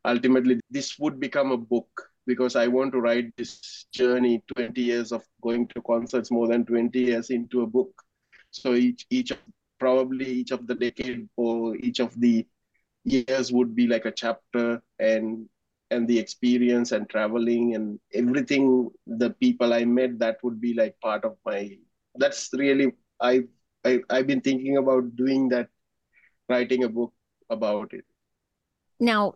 ultimately 0.05 0.59
this 0.69 0.99
would 0.99 1.19
become 1.19 1.51
a 1.51 1.57
book 1.57 1.87
because 2.27 2.55
i 2.55 2.67
want 2.67 2.91
to 2.93 2.99
write 2.99 3.31
this 3.37 3.85
journey 3.91 4.43
20 4.55 4.81
years 4.81 5.11
of 5.11 5.23
going 5.41 5.67
to 5.69 5.81
concerts 5.81 6.31
more 6.31 6.47
than 6.47 6.65
20 6.65 6.99
years 6.99 7.29
into 7.29 7.61
a 7.61 7.67
book. 7.67 7.91
So 8.51 8.73
each 8.73 9.05
each 9.09 9.33
probably 9.79 10.25
each 10.31 10.51
of 10.51 10.67
the 10.67 10.75
decade 10.75 11.27
or 11.35 11.75
each 11.77 11.99
of 11.99 12.19
the 12.19 12.45
years 13.03 13.51
would 13.51 13.75
be 13.75 13.87
like 13.87 14.05
a 14.05 14.11
chapter 14.11 14.81
and 14.99 15.47
and 15.91 16.07
the 16.07 16.17
experience 16.17 16.91
and 16.91 17.07
traveling 17.09 17.75
and 17.75 17.99
everything 18.13 18.89
the 19.05 19.29
people 19.29 19.73
i 19.73 19.85
met 19.85 20.17
that 20.17 20.37
would 20.43 20.59
be 20.59 20.73
like 20.73 20.99
part 20.99 21.23
of 21.23 21.37
my 21.45 21.77
that's 22.15 22.49
really 22.53 22.91
i, 23.21 23.43
I 23.83 23.99
i've 24.09 24.27
been 24.27 24.41
thinking 24.41 24.77
about 24.77 25.15
doing 25.15 25.49
that 25.49 25.69
writing 26.49 26.83
a 26.83 26.89
book 26.89 27.13
about 27.49 27.93
it. 27.93 28.05
Now 28.99 29.35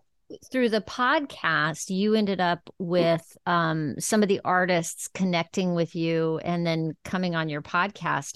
through 0.52 0.70
the 0.70 0.82
podcast 0.82 1.90
you 1.90 2.14
ended 2.14 2.40
up 2.40 2.70
with 2.78 3.26
um, 3.48 3.96
some 4.00 4.22
of 4.22 4.30
the 4.30 4.42
artists 4.46 5.08
connecting 5.08 5.74
with 5.74 5.96
you 5.96 6.40
and 6.44 6.66
then 6.66 6.96
coming 7.04 7.36
on 7.36 7.50
your 7.50 7.64
podcast. 7.64 8.36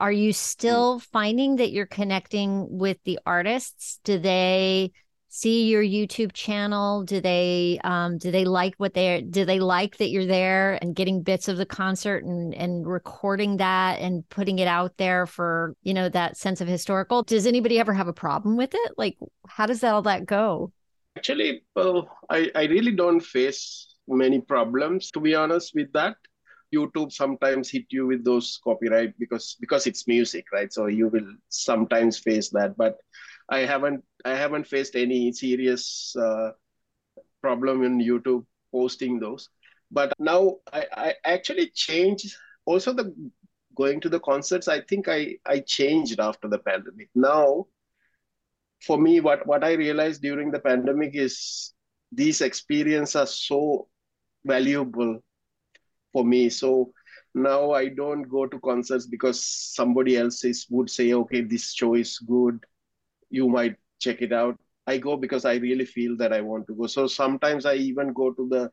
Are 0.00 0.12
you 0.12 0.32
still 0.32 1.00
finding 1.00 1.56
that 1.56 1.72
you're 1.72 1.86
connecting 1.86 2.78
with 2.78 2.98
the 3.04 3.18
artists? 3.24 4.00
Do 4.04 4.18
they 4.18 4.92
see 5.30 5.68
your 5.68 5.82
YouTube 5.82 6.32
channel? 6.32 7.04
Do 7.04 7.20
they 7.20 7.80
um, 7.84 8.18
do 8.18 8.30
they 8.30 8.44
like 8.44 8.74
what 8.76 8.94
they're 8.94 9.22
do 9.22 9.44
they 9.44 9.60
like 9.60 9.96
that 9.96 10.10
you're 10.10 10.26
there 10.26 10.78
and 10.82 10.94
getting 10.94 11.22
bits 11.22 11.48
of 11.48 11.56
the 11.56 11.64
concert 11.64 12.24
and 12.24 12.52
and 12.54 12.86
recording 12.86 13.56
that 13.58 14.00
and 14.00 14.28
putting 14.28 14.58
it 14.58 14.66
out 14.66 14.96
there 14.98 15.26
for 15.26 15.74
you 15.82 15.94
know 15.94 16.08
that 16.10 16.36
sense 16.36 16.60
of 16.60 16.68
historical? 16.68 17.22
Does 17.22 17.46
anybody 17.46 17.78
ever 17.78 17.94
have 17.94 18.08
a 18.08 18.12
problem 18.12 18.56
with 18.56 18.74
it? 18.74 18.92
Like 18.98 19.16
how 19.46 19.66
does 19.66 19.80
that 19.80 19.94
all 19.94 20.02
that 20.02 20.26
go? 20.26 20.72
Actually, 21.16 21.62
I 21.76 22.50
I 22.54 22.64
really 22.64 22.92
don't 22.92 23.20
face 23.20 23.94
many 24.08 24.40
problems 24.40 25.10
to 25.12 25.20
be 25.20 25.34
honest 25.34 25.72
with 25.74 25.92
that. 25.92 26.16
YouTube 26.74 27.12
sometimes 27.12 27.70
hit 27.70 27.86
you 27.90 28.06
with 28.06 28.24
those 28.24 28.60
copyright 28.62 29.18
because 29.18 29.56
because 29.60 29.86
it's 29.86 30.06
music, 30.06 30.46
right? 30.52 30.72
So 30.72 30.86
you 30.86 31.08
will 31.08 31.34
sometimes 31.48 32.18
face 32.18 32.50
that, 32.50 32.76
but 32.76 32.98
I 33.48 33.60
haven't 33.60 34.04
I 34.24 34.34
haven't 34.34 34.66
faced 34.66 34.96
any 34.96 35.32
serious 35.32 36.14
uh, 36.16 36.50
problem 37.40 37.82
in 37.84 37.98
YouTube 37.98 38.44
posting 38.72 39.18
those. 39.18 39.48
But 39.90 40.12
now 40.18 40.56
I, 40.72 40.86
I 40.92 41.14
actually 41.24 41.70
changed 41.70 42.36
also 42.64 42.92
the 42.92 43.14
going 43.74 44.00
to 44.00 44.08
the 44.08 44.20
concerts. 44.20 44.68
I 44.68 44.80
think 44.82 45.08
I 45.08 45.36
I 45.46 45.60
changed 45.60 46.20
after 46.20 46.48
the 46.48 46.58
pandemic. 46.58 47.08
Now, 47.14 47.66
for 48.82 48.98
me, 48.98 49.20
what 49.20 49.46
what 49.46 49.64
I 49.64 49.72
realized 49.72 50.22
during 50.22 50.50
the 50.50 50.60
pandemic 50.60 51.14
is 51.14 51.72
these 52.12 52.40
experiences 52.40 53.16
are 53.16 53.26
so 53.26 53.88
valuable 54.44 55.22
for 56.12 56.24
me. 56.24 56.50
So 56.50 56.92
now 57.34 57.72
I 57.72 57.88
don't 57.88 58.22
go 58.22 58.46
to 58.46 58.58
concerts 58.60 59.06
because 59.06 59.40
somebody 59.42 60.16
else 60.16 60.44
is, 60.44 60.66
would 60.70 60.90
say, 60.90 61.12
okay, 61.12 61.42
this 61.42 61.72
show 61.72 61.94
is 61.94 62.18
good 62.18 62.64
you 63.30 63.48
might 63.48 63.76
check 64.00 64.22
it 64.22 64.32
out. 64.32 64.58
I 64.86 64.98
go 64.98 65.16
because 65.16 65.44
I 65.44 65.54
really 65.56 65.84
feel 65.84 66.16
that 66.16 66.32
I 66.32 66.40
want 66.40 66.66
to 66.66 66.74
go. 66.74 66.86
So 66.86 67.06
sometimes 67.06 67.66
I 67.66 67.74
even 67.74 68.12
go 68.12 68.32
to 68.32 68.48
the 68.48 68.70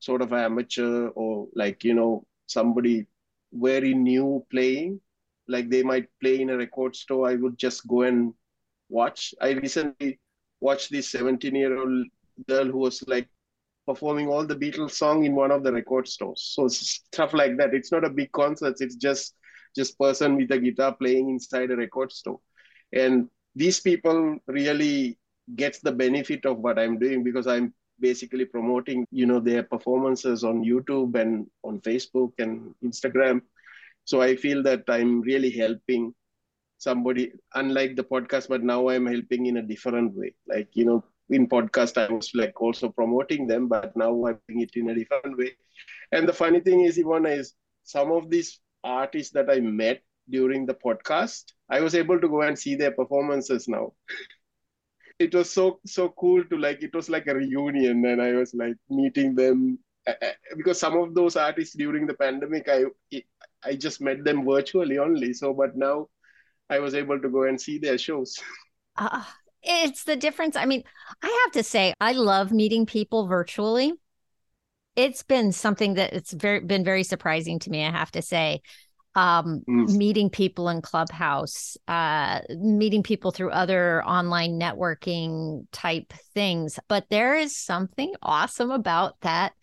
sort 0.00 0.22
of 0.22 0.32
amateur 0.32 1.08
or 1.08 1.48
like, 1.54 1.84
you 1.84 1.94
know, 1.94 2.26
somebody 2.46 3.06
very 3.52 3.94
new 3.94 4.44
playing. 4.50 5.00
Like 5.48 5.70
they 5.70 5.82
might 5.82 6.08
play 6.20 6.40
in 6.40 6.50
a 6.50 6.56
record 6.56 6.96
store. 6.96 7.28
I 7.28 7.36
would 7.36 7.56
just 7.56 7.86
go 7.86 8.02
and 8.02 8.34
watch. 8.88 9.34
I 9.40 9.50
recently 9.50 10.18
watched 10.60 10.90
this 10.90 11.10
17 11.10 11.54
year 11.54 11.78
old 11.78 12.06
girl 12.48 12.64
who 12.64 12.78
was 12.78 13.04
like 13.06 13.28
performing 13.86 14.28
all 14.28 14.44
the 14.44 14.56
Beatles 14.56 14.92
song 14.92 15.24
in 15.24 15.34
one 15.34 15.52
of 15.52 15.62
the 15.62 15.72
record 15.72 16.08
stores. 16.08 16.42
So 16.54 16.66
stuff 16.68 17.32
like 17.32 17.56
that. 17.58 17.74
It's 17.74 17.92
not 17.92 18.04
a 18.04 18.10
big 18.10 18.32
concert. 18.32 18.76
It's 18.80 18.96
just 18.96 19.34
just 19.76 19.98
person 19.98 20.36
with 20.36 20.50
a 20.50 20.58
guitar 20.58 20.94
playing 20.94 21.28
inside 21.28 21.70
a 21.70 21.76
record 21.76 22.10
store. 22.10 22.40
And 22.92 23.28
these 23.56 23.80
people 23.80 24.38
really 24.46 25.18
gets 25.56 25.80
the 25.80 25.92
benefit 25.92 26.46
of 26.46 26.58
what 26.58 26.78
I'm 26.78 26.98
doing 26.98 27.24
because 27.24 27.46
I'm 27.46 27.74
basically 28.00 28.44
promoting, 28.44 29.06
you 29.10 29.26
know, 29.26 29.40
their 29.40 29.62
performances 29.62 30.44
on 30.44 30.64
YouTube 30.64 31.18
and 31.18 31.46
on 31.64 31.80
Facebook 31.80 32.32
and 32.38 32.74
Instagram. 32.84 33.40
So 34.04 34.20
I 34.20 34.36
feel 34.36 34.62
that 34.64 34.84
I'm 34.88 35.22
really 35.22 35.50
helping 35.50 36.14
somebody, 36.78 37.32
unlike 37.54 37.96
the 37.96 38.04
podcast, 38.04 38.48
but 38.48 38.62
now 38.62 38.88
I'm 38.88 39.06
helping 39.06 39.46
in 39.46 39.56
a 39.56 39.62
different 39.62 40.14
way. 40.14 40.34
Like, 40.46 40.68
you 40.74 40.84
know, 40.84 41.04
in 41.30 41.48
podcast, 41.48 41.96
I 41.96 42.12
was 42.12 42.30
like 42.34 42.60
also 42.60 42.90
promoting 42.90 43.46
them, 43.46 43.68
but 43.68 43.96
now 43.96 44.12
I'm 44.26 44.38
doing 44.48 44.60
it 44.60 44.70
in 44.76 44.90
a 44.90 44.94
different 44.94 45.38
way. 45.38 45.52
And 46.12 46.28
the 46.28 46.32
funny 46.34 46.60
thing 46.60 46.82
is, 46.82 46.98
Ivana, 46.98 47.36
is 47.38 47.54
some 47.84 48.12
of 48.12 48.30
these 48.30 48.60
artists 48.84 49.32
that 49.32 49.50
I 49.50 49.60
met 49.60 50.02
during 50.28 50.66
the 50.66 50.74
podcast, 50.74 51.52
I 51.68 51.80
was 51.80 51.94
able 51.94 52.20
to 52.20 52.28
go 52.28 52.42
and 52.42 52.58
see 52.58 52.74
their 52.74 52.92
performances 52.92 53.68
now. 53.68 53.92
it 55.18 55.34
was 55.34 55.50
so 55.50 55.80
so 55.86 56.08
cool 56.10 56.44
to 56.44 56.56
like 56.58 56.82
it 56.82 56.94
was 56.94 57.08
like 57.08 57.26
a 57.26 57.34
reunion 57.34 58.04
and 58.04 58.20
I 58.20 58.32
was 58.32 58.54
like 58.54 58.76
meeting 58.90 59.34
them 59.34 59.78
because 60.56 60.78
some 60.78 60.96
of 60.96 61.14
those 61.14 61.36
artists 61.36 61.74
during 61.74 62.06
the 62.06 62.14
pandemic 62.14 62.68
I 62.68 62.84
I 63.64 63.74
just 63.76 64.00
met 64.00 64.24
them 64.24 64.44
virtually 64.44 64.98
only 64.98 65.32
so 65.32 65.52
but 65.54 65.76
now 65.76 66.08
I 66.68 66.78
was 66.80 66.94
able 66.94 67.20
to 67.20 67.28
go 67.28 67.44
and 67.44 67.60
see 67.60 67.78
their 67.78 67.98
shows. 67.98 68.38
Uh, 68.96 69.22
it's 69.62 70.04
the 70.04 70.16
difference. 70.16 70.56
I 70.56 70.64
mean, 70.66 70.82
I 71.22 71.42
have 71.44 71.52
to 71.52 71.62
say 71.62 71.94
I 72.00 72.12
love 72.12 72.52
meeting 72.52 72.86
people 72.86 73.26
virtually. 73.26 73.92
It's 74.96 75.22
been 75.22 75.52
something 75.52 75.94
that 75.94 76.12
it's 76.14 76.32
very 76.32 76.60
been 76.60 76.84
very 76.84 77.02
surprising 77.04 77.58
to 77.60 77.70
me, 77.70 77.84
I 77.84 77.90
have 77.90 78.10
to 78.12 78.22
say 78.22 78.62
um, 79.16 79.62
mm. 79.66 79.96
meeting 79.96 80.28
people 80.28 80.68
in 80.68 80.82
Clubhouse, 80.82 81.76
uh, 81.88 82.40
meeting 82.50 83.02
people 83.02 83.32
through 83.32 83.50
other 83.50 84.04
online 84.04 84.60
networking 84.60 85.66
type 85.72 86.12
things. 86.34 86.78
But 86.86 87.06
there 87.08 87.34
is 87.34 87.56
something 87.56 88.14
awesome 88.22 88.70
about 88.70 89.18
that 89.22 89.54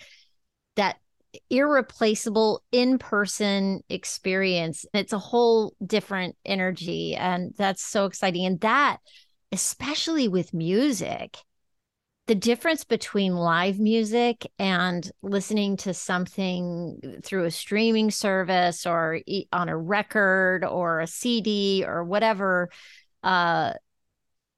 that 0.76 0.98
irreplaceable 1.50 2.62
in-person 2.72 3.82
experience 3.90 4.86
it's 4.94 5.14
a 5.14 5.18
whole 5.18 5.74
different 5.84 6.36
energy 6.46 7.16
and 7.16 7.56
that's 7.58 7.84
so 7.84 8.06
exciting 8.06 8.46
and 8.46 8.62
that 8.62 9.00
especially 9.52 10.28
with 10.28 10.54
music 10.54 11.38
the 12.28 12.36
difference 12.36 12.86
between 12.86 13.36
live 13.36 13.80
music 13.80 14.50
and 14.58 15.12
listening 15.22 15.76
to 15.76 15.94
something 15.94 17.20
through 17.22 17.44
a 17.44 17.52
streaming 17.52 18.12
service 18.12 18.86
or 18.86 19.20
on 19.52 19.68
a 19.68 19.78
record 19.78 20.64
or 20.64 21.02
a 21.02 21.08
CD 21.08 21.84
or 21.86 22.04
whatever 22.04 22.70
uh, 23.24 23.74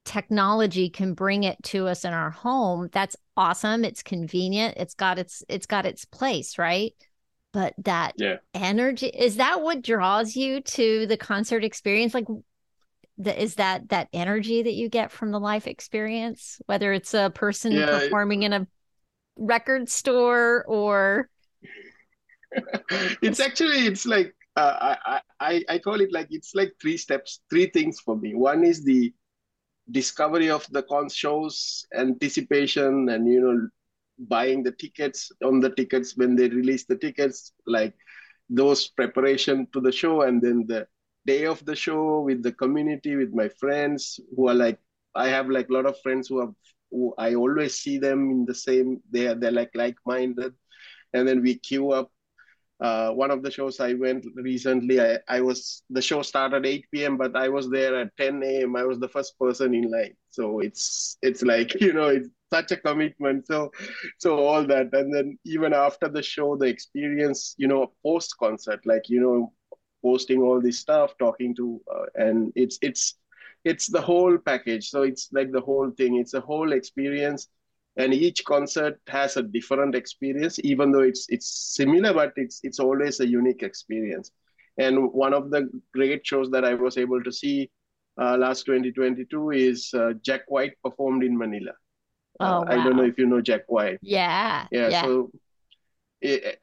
technology 0.05 0.89
can 0.89 1.15
bring 1.15 1.43
it 1.43 1.61
to 1.63 1.87
us 1.87 2.05
in 2.05 2.13
our 2.13 2.29
home 2.29 2.87
that's 2.91 3.15
awesome 3.35 3.83
it's 3.83 4.03
convenient 4.03 4.75
it's 4.77 4.93
got 4.93 5.17
its 5.17 5.43
it's 5.49 5.65
got 5.65 5.83
its 5.83 6.05
place 6.05 6.59
right 6.59 6.93
but 7.51 7.73
that 7.79 8.13
yeah. 8.17 8.35
energy 8.53 9.07
is 9.07 9.37
that 9.37 9.63
what 9.63 9.81
draws 9.81 10.35
you 10.35 10.61
to 10.61 11.07
the 11.07 11.17
concert 11.17 11.63
experience 11.63 12.13
like 12.13 12.27
the, 13.17 13.41
is 13.41 13.55
that 13.55 13.89
that 13.89 14.09
energy 14.13 14.63
that 14.63 14.73
you 14.73 14.89
get 14.89 15.11
from 15.11 15.31
the 15.31 15.39
life 15.39 15.67
experience 15.67 16.61
whether 16.65 16.91
it's 16.93 17.13
a 17.13 17.31
person 17.33 17.71
yeah, 17.71 17.85
performing 17.85 18.43
it, 18.43 18.47
in 18.47 18.53
a 18.53 18.67
record 19.37 19.89
store 19.89 20.63
or 20.67 21.29
it's 23.21 23.39
actually 23.39 23.85
it's 23.85 24.05
like 24.05 24.33
uh, 24.55 24.95
I, 25.05 25.21
I 25.39 25.63
i 25.69 25.79
call 25.79 25.99
it 25.99 26.11
like 26.13 26.27
it's 26.29 26.55
like 26.55 26.73
three 26.81 26.97
steps 26.97 27.41
three 27.49 27.67
things 27.67 27.99
for 27.99 28.15
me. 28.15 28.35
One 28.35 28.63
is 28.63 28.83
the 28.83 29.13
discovery 29.91 30.49
of 30.49 30.65
the 30.71 30.83
con 30.83 31.09
shows 31.09 31.85
anticipation 31.93 33.09
and 33.09 33.27
you 33.27 33.41
know 33.41 33.69
buying 34.17 34.63
the 34.63 34.71
tickets 34.71 35.31
on 35.43 35.59
the 35.59 35.69
tickets 35.69 36.15
when 36.15 36.35
they 36.35 36.47
release 36.47 36.85
the 36.85 36.95
tickets 36.95 37.51
like 37.67 37.93
those 38.49 38.87
preparation 38.87 39.67
to 39.73 39.81
the 39.81 39.91
show 39.91 40.21
and 40.21 40.41
then 40.41 40.65
the 40.67 40.87
day 41.25 41.45
of 41.45 41.63
the 41.65 41.75
show 41.75 42.21
with 42.21 42.43
the 42.43 42.51
community 42.51 43.15
with 43.15 43.33
my 43.33 43.49
friends 43.49 44.19
who 44.35 44.47
are 44.49 44.53
like 44.53 44.79
i 45.15 45.27
have 45.27 45.49
like 45.49 45.69
a 45.69 45.73
lot 45.73 45.85
of 45.85 45.99
friends 46.01 46.27
who 46.27 46.39
have 46.39 46.53
who 46.91 47.13
i 47.17 47.33
always 47.35 47.75
see 47.75 47.97
them 47.97 48.29
in 48.31 48.45
the 48.45 48.55
same 48.55 49.01
they 49.11 49.27
are 49.27 49.35
they're 49.35 49.51
like 49.51 49.71
like-minded 49.75 50.53
and 51.13 51.27
then 51.27 51.41
we 51.41 51.55
queue 51.57 51.91
up 51.91 52.11
uh, 52.81 53.09
one 53.11 53.31
of 53.31 53.41
the 53.41 53.49
shows 53.51 53.79
I 53.79 53.93
went 53.93 54.25
recently, 54.35 54.99
I, 54.99 55.17
I 55.29 55.39
was 55.41 55.83
the 55.89 56.01
show 56.01 56.21
started 56.21 56.65
8 56.65 57.05
p.m., 57.05 57.17
but 57.17 57.35
I 57.35 57.47
was 57.47 57.69
there 57.69 57.95
at 57.95 58.15
10 58.17 58.63
a.m. 58.63 58.75
I 58.75 58.83
was 58.83 58.99
the 58.99 59.07
first 59.07 59.39
person 59.39 59.73
in 59.73 59.89
line. 59.89 60.15
So 60.29 60.59
it's 60.59 61.17
it's 61.21 61.41
like 61.41 61.73
you 61.81 61.93
know 61.93 62.07
it's 62.07 62.29
such 62.51 62.71
a 62.71 62.77
commitment. 62.77 63.47
So 63.47 63.71
so 64.19 64.39
all 64.39 64.65
that, 64.67 64.93
and 64.93 65.13
then 65.13 65.37
even 65.45 65.73
after 65.73 66.09
the 66.09 66.21
show, 66.21 66.57
the 66.57 66.65
experience, 66.65 67.55
you 67.57 67.67
know, 67.67 67.93
post 68.03 68.35
concert, 68.37 68.85
like 68.85 69.09
you 69.09 69.21
know, 69.21 69.53
posting 70.05 70.41
all 70.41 70.61
this 70.61 70.79
stuff, 70.79 71.17
talking 71.17 71.55
to, 71.55 71.81
uh, 71.93 72.05
and 72.15 72.53
it's 72.55 72.77
it's 72.81 73.15
it's 73.71 73.87
the 73.87 74.01
whole 74.09 74.37
package. 74.37 74.89
So 74.89 75.01
it's 75.01 75.29
like 75.33 75.51
the 75.51 75.65
whole 75.69 75.89
thing. 75.97 76.17
It's 76.17 76.35
a 76.35 76.41
whole 76.49 76.73
experience, 76.73 77.47
and 77.97 78.13
each 78.13 78.45
concert 78.45 78.99
has 79.07 79.37
a 79.37 79.43
different 79.57 79.95
experience, 79.95 80.59
even 80.63 80.91
though 80.91 81.07
it's 81.11 81.25
it's 81.29 81.49
similar, 81.75 82.13
but 82.13 82.33
it's 82.35 82.59
it's 82.63 82.79
always 82.79 83.19
a 83.19 83.27
unique 83.27 83.63
experience. 83.63 84.31
And 84.77 85.11
one 85.25 85.33
of 85.33 85.49
the 85.49 85.69
great 85.93 86.27
shows 86.27 86.51
that 86.51 86.65
I 86.65 86.73
was 86.73 86.97
able 86.97 87.23
to 87.23 87.31
see 87.31 87.71
uh, 88.21 88.37
last 88.37 88.65
2022 88.65 89.51
is 89.51 89.89
uh, 89.93 90.13
Jack 90.21 90.41
White 90.47 90.73
performed 90.83 91.23
in 91.23 91.37
Manila. 91.37 91.71
Oh, 92.39 92.61
wow. 92.61 92.65
I 92.67 92.75
don't 92.83 92.97
know 92.97 93.05
if 93.05 93.17
you 93.17 93.25
know 93.25 93.41
Jack 93.41 93.63
White. 93.67 93.99
Yeah. 94.01 94.67
Yeah. 94.71 94.89
yeah. 94.89 95.01
So 95.03 95.31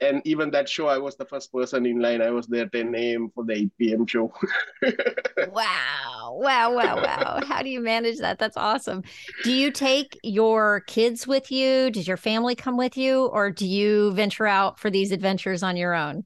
and 0.01 0.21
even 0.25 0.51
that 0.51 0.67
show, 0.67 0.87
I 0.87 0.97
was 0.97 1.15
the 1.15 1.25
first 1.25 1.51
person 1.51 1.85
in 1.85 1.99
line. 1.99 2.21
I 2.21 2.31
was 2.31 2.47
there 2.47 2.67
10 2.67 2.93
a.m. 2.95 3.31
for 3.33 3.43
the 3.43 3.53
8 3.53 3.71
p.m. 3.77 4.05
show. 4.05 4.33
wow. 5.51 6.37
Wow. 6.41 6.73
Wow. 6.73 6.95
Wow. 6.97 7.39
How 7.45 7.61
do 7.61 7.69
you 7.69 7.79
manage 7.79 8.19
that? 8.19 8.39
That's 8.39 8.57
awesome. 8.57 9.03
Do 9.43 9.51
you 9.51 9.71
take 9.71 10.19
your 10.23 10.81
kids 10.81 11.27
with 11.27 11.51
you? 11.51 11.91
Does 11.91 12.07
your 12.07 12.17
family 12.17 12.55
come 12.55 12.77
with 12.77 12.97
you? 12.97 13.25
Or 13.27 13.51
do 13.51 13.67
you 13.67 14.13
venture 14.13 14.47
out 14.47 14.79
for 14.79 14.89
these 14.89 15.11
adventures 15.11 15.63
on 15.63 15.77
your 15.77 15.93
own? 15.93 16.25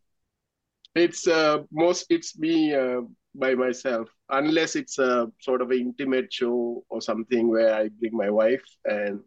It's 0.96 1.28
uh, 1.28 1.60
most, 1.72 2.08
it's 2.10 2.38
me 2.40 2.74
uh, 2.74 3.02
by 3.36 3.54
myself, 3.54 4.10
unless 4.30 4.76
it's 4.76 4.98
a 4.98 5.32
sort 5.40 5.62
of 5.62 5.70
an 5.72 5.80
intimate 5.80 6.34
show 6.34 6.84
or 6.90 7.02
something 7.02 7.50
where 7.50 7.74
I 7.74 7.90
bring 7.90 8.18
my 8.18 8.30
wife 8.30 8.64
and 8.86 9.20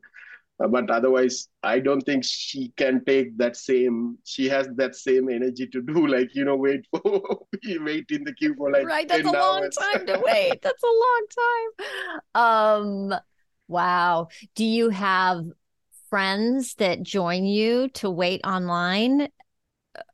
but 0.68 0.90
otherwise 0.90 1.48
i 1.62 1.78
don't 1.78 2.02
think 2.02 2.22
she 2.24 2.72
can 2.76 3.02
take 3.04 3.36
that 3.38 3.56
same 3.56 4.18
she 4.24 4.48
has 4.48 4.68
that 4.76 4.94
same 4.94 5.30
energy 5.30 5.66
to 5.66 5.80
do 5.80 6.06
like 6.14 6.34
you 6.34 6.44
know 6.44 6.56
wait 6.56 6.84
for 6.90 7.46
wait 7.80 8.06
in 8.10 8.24
the 8.24 8.34
queue 8.34 8.54
for 8.56 8.70
like 8.70 8.86
right 8.86 9.08
that's 9.08 9.26
a 9.26 9.30
long 9.30 9.62
hours. 9.62 9.76
time 9.76 10.06
to 10.06 10.20
wait. 10.24 10.60
That's 10.62 10.82
a 10.82 10.86
long 10.86 11.26
time. 12.34 13.12
Um 13.12 13.20
wow. 13.68 14.28
Do 14.54 14.64
you 14.64 14.90
have 14.90 15.44
friends 16.08 16.74
that 16.74 17.02
join 17.02 17.44
you 17.44 17.88
to 17.88 18.10
wait 18.10 18.40
online 18.44 19.28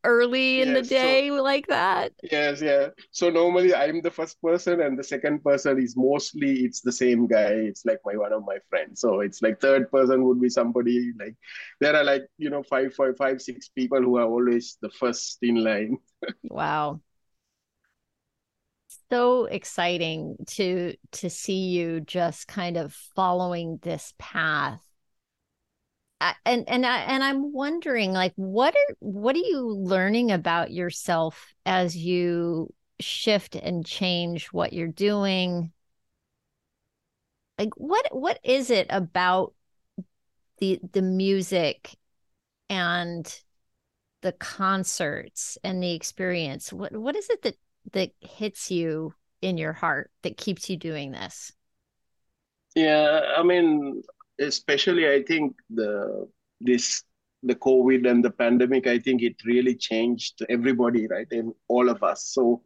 early 0.05 0.61
in 0.63 0.73
yes, 0.73 0.75
the 0.75 0.83
day 0.83 1.29
so, 1.29 1.43
like 1.43 1.67
that? 1.69 2.13
Yes 2.23 2.63
yeah. 2.63 2.89
So 3.11 3.31
normally 3.31 3.75
i'm 3.75 4.01
the 4.01 4.11
first 4.11 4.41
person 4.43 4.81
and 4.81 4.99
the 4.99 5.05
second 5.05 5.45
person 5.45 5.79
is 5.81 5.97
mostly 5.97 6.65
it's 6.65 6.81
the 6.81 6.93
same 6.93 7.27
guy. 7.27 7.53
It's 7.71 7.85
like 7.85 8.01
my 8.05 8.17
one 8.17 8.33
of 8.33 8.45
my 8.47 8.59
friends. 8.71 9.01
So 9.01 9.21
it's 9.21 9.43
like 9.43 9.61
third 9.61 9.91
person 9.91 10.25
would 10.25 10.41
be 10.41 10.49
somebody 10.49 11.13
like 11.21 11.37
there 11.81 11.95
are 11.95 12.05
like 12.05 12.27
you 12.39 12.51
know 12.51 12.63
five 12.63 12.95
five 12.95 13.17
five 13.17 13.43
six 13.43 13.69
people 13.69 14.03
who 14.03 14.17
are 14.19 14.27
always 14.27 14.79
the 14.83 14.91
first 14.91 15.39
in 15.43 15.63
line. 15.63 15.99
Wow. 16.49 17.01
So 19.11 19.45
exciting 19.47 20.37
to 20.49 20.95
to 21.13 21.31
see 21.31 21.69
you 21.69 22.01
just 22.01 22.49
kind 22.49 22.77
of 22.77 22.93
following 23.15 23.79
this 23.83 24.13
path 24.19 24.86
and 26.21 26.69
and 26.69 26.87
I, 26.87 26.99
and 27.01 27.23
I'm 27.23 27.53
wondering 27.53 28.13
like 28.13 28.33
what 28.37 28.75
are 28.75 28.97
what 29.01 29.37
are 29.37 29.39
you 29.39 29.69
learning 29.69 30.31
about 30.31 30.71
yourself 30.71 31.47
as 31.65 31.97
you 31.97 32.73
shift 33.01 33.55
and 33.55 33.85
change 33.85 34.47
what 34.47 34.73
you're 34.73 34.89
doing? 34.89 35.73
Like 37.59 37.75
what 37.77 38.07
what 38.11 38.39
is 38.43 38.71
it 38.71 38.87
about 38.91 39.55
the 40.59 40.81
the 40.93 41.03
music 41.03 41.95
and 42.71 43.43
the 44.23 44.33
concerts 44.33 45.59
and 45.63 45.83
the 45.83 45.93
experience? 45.93 46.73
What 46.73 46.97
what 46.97 47.17
is 47.17 47.29
it 47.31 47.43
that 47.43 47.57
that 47.93 48.11
hits 48.21 48.71
you 48.71 49.15
in 49.43 49.59
your 49.59 49.73
heart 49.73 50.11
that 50.23 50.37
keeps 50.37 50.71
you 50.71 50.77
doing 50.77 51.13
this? 51.13 51.53
Yeah 52.75 53.21
i 53.37 53.43
mean 53.43 54.03
especially 54.39 55.09
I 55.09 55.23
think 55.23 55.57
the 55.71 56.29
this 56.61 57.03
the 57.43 57.55
COVID 57.55 58.09
and 58.11 58.25
the 58.25 58.31
pandemic, 58.31 58.87
I 58.87 58.99
think 58.99 59.23
it 59.23 59.37
really 59.45 59.75
changed 59.75 60.43
everybody, 60.49 61.07
right? 61.07 61.29
And 61.31 61.53
all 61.69 61.89
of 61.89 62.03
us. 62.03 62.27
So 62.33 62.63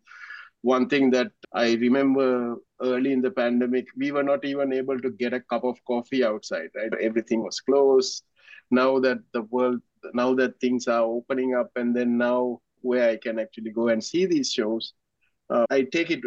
one 0.63 0.89
thing 0.89 1.11
that 1.11 1.33
I 1.53 1.75
remember 1.75 2.57
early 2.81 3.13
in 3.13 3.21
the 3.21 3.31
pandemic, 3.31 3.87
we 3.97 4.13
were 4.13 4.23
not 4.23 4.45
even 4.45 4.73
able 4.73 4.99
to 5.01 5.11
get 5.11 5.33
a 5.33 5.41
cup 5.41 5.65
of 5.65 5.79
coffee 5.87 6.25
outside, 6.25 6.71
right? 6.75 6.93
Everything 7.01 7.43
was 7.43 7.61
closed. 7.61 8.25
Now 8.71 9.01
that 9.01 9.19
the 9.33 9.43
world, 9.43 9.81
now 10.15 10.35
that 10.35 10.61
things 10.61 10.87
are 10.87 11.03
opening 11.03 11.55
up, 11.55 11.71
and 11.77 11.95
then 11.95 12.17
now 12.17 12.61
where 12.83 13.11
I 13.11 13.17
can 13.17 13.39
actually 13.39 13.71
go 13.71 13.89
and 13.89 14.03
see 14.03 14.27
these 14.27 14.51
shows, 14.53 14.95
uh, 15.51 15.67
I 15.71 15.83
take 15.83 16.11
it, 16.11 16.21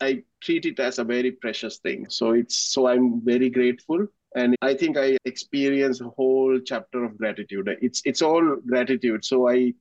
I 0.00 0.22
treat 0.42 0.66
it 0.66 0.78
as 0.78 0.98
a 0.98 1.04
very 1.04 1.32
precious 1.32 1.78
thing. 1.78 2.06
So 2.10 2.32
it's 2.32 2.56
so 2.72 2.86
I'm 2.86 3.24
very 3.24 3.50
grateful 3.50 4.06
and 4.34 4.54
i 4.62 4.74
think 4.74 4.96
i 4.96 5.16
experience 5.24 6.00
a 6.00 6.08
whole 6.08 6.58
chapter 6.60 7.04
of 7.04 7.16
gratitude. 7.16 7.68
It's 7.80 8.02
it's 8.04 8.22
all 8.22 8.56
gratitude. 8.66 9.24
So 9.24 9.48
i 9.48 9.72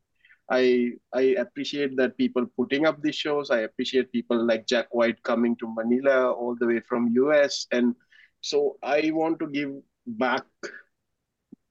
i 0.51 0.91
i 1.13 1.21
appreciate 1.43 1.95
that 1.97 2.17
people 2.17 2.45
putting 2.57 2.85
up 2.85 3.01
these 3.01 3.15
shows. 3.15 3.49
I 3.49 3.59
appreciate 3.61 4.11
people 4.11 4.45
like 4.45 4.67
jack 4.67 4.87
white 4.91 5.21
coming 5.23 5.55
to 5.57 5.73
manila 5.73 6.31
all 6.31 6.55
the 6.59 6.67
way 6.67 6.79
from 6.81 7.13
us 7.31 7.67
and 7.71 7.95
so 8.41 8.77
i 8.83 9.09
want 9.11 9.39
to 9.39 9.47
give 9.47 9.71
back. 10.05 10.43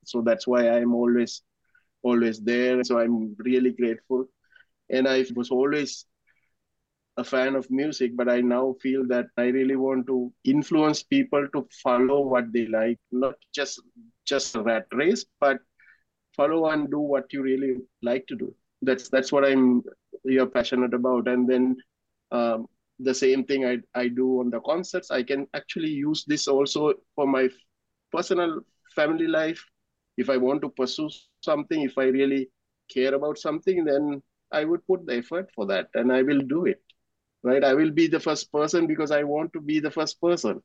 So 0.04 0.20
that's 0.22 0.46
why 0.46 0.68
i'm 0.68 0.94
always 0.94 1.42
always 2.02 2.40
there. 2.40 2.82
So 2.84 2.98
i'm 2.98 3.34
really 3.38 3.70
grateful. 3.70 4.26
And 4.90 5.08
i 5.08 5.24
was 5.34 5.50
always 5.50 6.06
a 7.16 7.24
fan 7.24 7.54
of 7.54 7.70
music, 7.70 8.16
but 8.16 8.28
I 8.28 8.40
now 8.40 8.74
feel 8.82 9.06
that 9.08 9.26
I 9.36 9.46
really 9.46 9.76
want 9.76 10.06
to 10.08 10.32
influence 10.44 11.02
people 11.02 11.46
to 11.54 11.66
follow 11.82 12.20
what 12.26 12.52
they 12.52 12.66
like, 12.66 12.98
not 13.12 13.34
just 13.54 13.80
just 14.26 14.54
a 14.56 14.62
rat 14.62 14.86
race, 14.92 15.24
but 15.40 15.58
follow 16.36 16.68
and 16.70 16.90
do 16.90 16.98
what 16.98 17.32
you 17.32 17.42
really 17.42 17.76
like 18.02 18.26
to 18.28 18.36
do. 18.36 18.54
That's 18.82 19.08
that's 19.08 19.32
what 19.32 19.44
I'm 19.44 19.82
you're 20.24 20.46
passionate 20.46 20.94
about. 20.94 21.28
And 21.28 21.48
then 21.48 21.76
um, 22.32 22.66
the 22.98 23.14
same 23.14 23.44
thing 23.44 23.64
I, 23.66 23.78
I 23.94 24.08
do 24.08 24.40
on 24.40 24.50
the 24.50 24.60
concerts, 24.60 25.10
I 25.10 25.22
can 25.22 25.46
actually 25.54 25.90
use 25.90 26.24
this 26.26 26.48
also 26.48 26.94
for 27.14 27.26
my 27.26 27.48
personal 28.12 28.60
family 28.94 29.26
life. 29.26 29.64
If 30.16 30.30
I 30.30 30.36
want 30.36 30.62
to 30.62 30.68
pursue 30.70 31.08
something, 31.42 31.82
if 31.82 31.98
I 31.98 32.04
really 32.04 32.48
care 32.92 33.14
about 33.14 33.38
something, 33.38 33.84
then 33.84 34.22
I 34.52 34.64
would 34.64 34.86
put 34.86 35.06
the 35.06 35.16
effort 35.16 35.50
for 35.54 35.66
that 35.66 35.88
and 35.94 36.12
I 36.12 36.22
will 36.22 36.40
do 36.40 36.66
it. 36.66 36.80
Right? 37.44 37.62
I 37.62 37.74
will 37.74 37.90
be 37.90 38.08
the 38.08 38.18
first 38.18 38.50
person 38.50 38.86
because 38.86 39.10
I 39.10 39.22
want 39.22 39.52
to 39.52 39.60
be 39.60 39.78
the 39.78 39.90
first 39.90 40.20
person. 40.20 40.62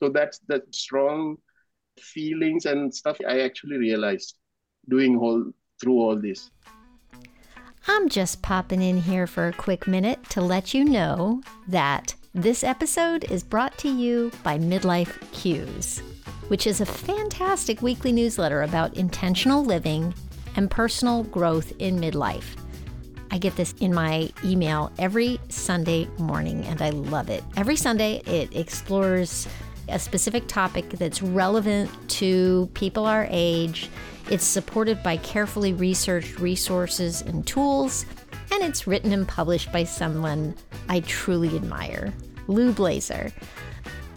So 0.00 0.10
that's 0.10 0.38
the 0.46 0.62
strong 0.70 1.38
feelings 1.98 2.66
and 2.66 2.94
stuff 2.94 3.18
I 3.26 3.40
actually 3.40 3.78
realized 3.78 4.36
doing 4.88 5.18
all 5.18 5.50
through 5.80 5.98
all 5.98 6.16
this. 6.16 6.50
I'm 7.86 8.08
just 8.08 8.42
popping 8.42 8.82
in 8.82 8.98
here 8.98 9.26
for 9.26 9.48
a 9.48 9.52
quick 9.52 9.86
minute 9.86 10.22
to 10.30 10.42
let 10.42 10.74
you 10.74 10.84
know 10.84 11.42
that 11.68 12.14
this 12.34 12.62
episode 12.62 13.24
is 13.30 13.42
brought 13.42 13.76
to 13.78 13.88
you 13.88 14.30
by 14.42 14.58
Midlife 14.58 15.18
Cues, 15.32 16.02
which 16.48 16.66
is 16.66 16.80
a 16.80 16.86
fantastic 16.86 17.80
weekly 17.80 18.12
newsletter 18.12 18.62
about 18.62 18.96
intentional 18.96 19.64
living 19.64 20.14
and 20.56 20.70
personal 20.70 21.24
growth 21.24 21.72
in 21.78 21.98
midlife. 21.98 22.56
I 23.30 23.38
get 23.38 23.56
this 23.56 23.74
in 23.80 23.92
my 23.92 24.30
email 24.44 24.90
every 24.98 25.38
Sunday 25.48 26.08
morning 26.18 26.64
and 26.64 26.80
I 26.80 26.90
love 26.90 27.28
it. 27.28 27.44
Every 27.56 27.76
Sunday, 27.76 28.22
it 28.26 28.54
explores 28.56 29.46
a 29.88 29.98
specific 29.98 30.46
topic 30.48 30.88
that's 30.90 31.22
relevant 31.22 31.90
to 32.10 32.68
people 32.74 33.06
our 33.06 33.26
age. 33.30 33.90
It's 34.30 34.44
supported 34.44 35.02
by 35.02 35.16
carefully 35.18 35.72
researched 35.72 36.38
resources 36.38 37.22
and 37.22 37.46
tools, 37.46 38.04
and 38.50 38.62
it's 38.62 38.86
written 38.86 39.12
and 39.12 39.26
published 39.26 39.72
by 39.72 39.84
someone 39.84 40.54
I 40.88 41.00
truly 41.00 41.54
admire, 41.56 42.12
Lou 42.46 42.72
Blaser. 42.72 43.32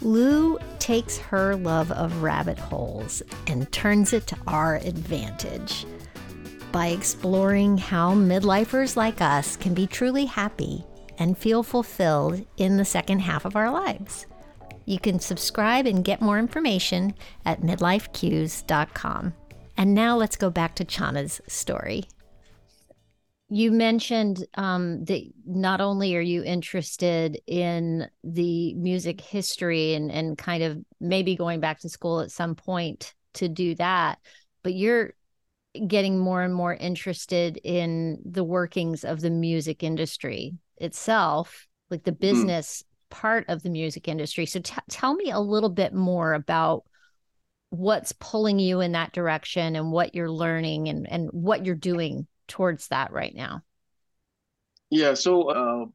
Lou 0.02 0.58
takes 0.78 1.16
her 1.16 1.56
love 1.56 1.90
of 1.92 2.22
rabbit 2.22 2.58
holes 2.58 3.22
and 3.46 3.70
turns 3.72 4.12
it 4.12 4.26
to 4.26 4.36
our 4.46 4.76
advantage 4.76 5.86
by 6.72 6.88
exploring 6.88 7.76
how 7.76 8.14
midlifers 8.14 8.96
like 8.96 9.20
us 9.20 9.56
can 9.56 9.74
be 9.74 9.86
truly 9.86 10.24
happy 10.24 10.84
and 11.18 11.36
feel 11.36 11.62
fulfilled 11.62 12.44
in 12.56 12.78
the 12.78 12.84
second 12.84 13.20
half 13.20 13.44
of 13.44 13.54
our 13.54 13.70
lives. 13.70 14.26
You 14.86 14.98
can 14.98 15.20
subscribe 15.20 15.86
and 15.86 16.04
get 16.04 16.20
more 16.20 16.38
information 16.38 17.14
at 17.44 17.60
midlifecues.com. 17.60 19.34
And 19.76 19.94
now 19.94 20.16
let's 20.16 20.36
go 20.36 20.50
back 20.50 20.74
to 20.76 20.84
Chana's 20.84 21.40
story. 21.46 22.04
You 23.48 23.70
mentioned 23.70 24.46
um, 24.54 25.04
that 25.04 25.22
not 25.44 25.82
only 25.82 26.16
are 26.16 26.20
you 26.22 26.42
interested 26.42 27.38
in 27.46 28.08
the 28.24 28.72
music 28.74 29.20
history 29.20 29.94
and, 29.94 30.10
and 30.10 30.38
kind 30.38 30.62
of 30.62 30.78
maybe 31.00 31.36
going 31.36 31.60
back 31.60 31.80
to 31.80 31.90
school 31.90 32.20
at 32.20 32.30
some 32.30 32.54
point 32.54 33.14
to 33.34 33.48
do 33.48 33.74
that, 33.74 34.18
but 34.62 34.72
you're 34.72 35.12
getting 35.86 36.18
more 36.18 36.42
and 36.42 36.54
more 36.54 36.74
interested 36.74 37.58
in 37.64 38.18
the 38.24 38.44
workings 38.44 39.04
of 39.04 39.20
the 39.20 39.30
music 39.30 39.82
industry 39.82 40.54
itself, 40.76 41.66
like 41.90 42.04
the 42.04 42.12
mm-hmm. 42.12 42.20
business 42.20 42.82
mm. 42.82 43.10
part 43.10 43.44
of 43.48 43.62
the 43.62 43.70
music 43.70 44.08
industry. 44.08 44.46
So 44.46 44.60
t- 44.60 44.74
tell 44.90 45.14
me 45.14 45.30
a 45.30 45.40
little 45.40 45.70
bit 45.70 45.94
more 45.94 46.34
about 46.34 46.84
what's 47.70 48.12
pulling 48.12 48.58
you 48.58 48.80
in 48.80 48.92
that 48.92 49.12
direction 49.12 49.76
and 49.76 49.90
what 49.90 50.14
you're 50.14 50.30
learning 50.30 50.88
and, 50.88 51.10
and 51.10 51.30
what 51.32 51.64
you're 51.64 51.74
doing 51.74 52.26
towards 52.46 52.88
that 52.88 53.12
right 53.12 53.34
now. 53.34 53.62
Yeah, 54.90 55.14
so 55.14 55.50
a 55.50 55.82
uh, 55.82 55.86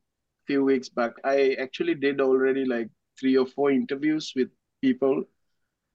few 0.48 0.64
weeks 0.64 0.90
back, 0.90 1.12
I 1.24 1.56
actually 1.60 1.94
did 1.94 2.20
already 2.20 2.66
like 2.66 2.90
three 3.20 3.38
or 3.38 3.46
four 3.46 3.70
interviews 3.70 4.34
with 4.36 4.50
people 4.82 5.24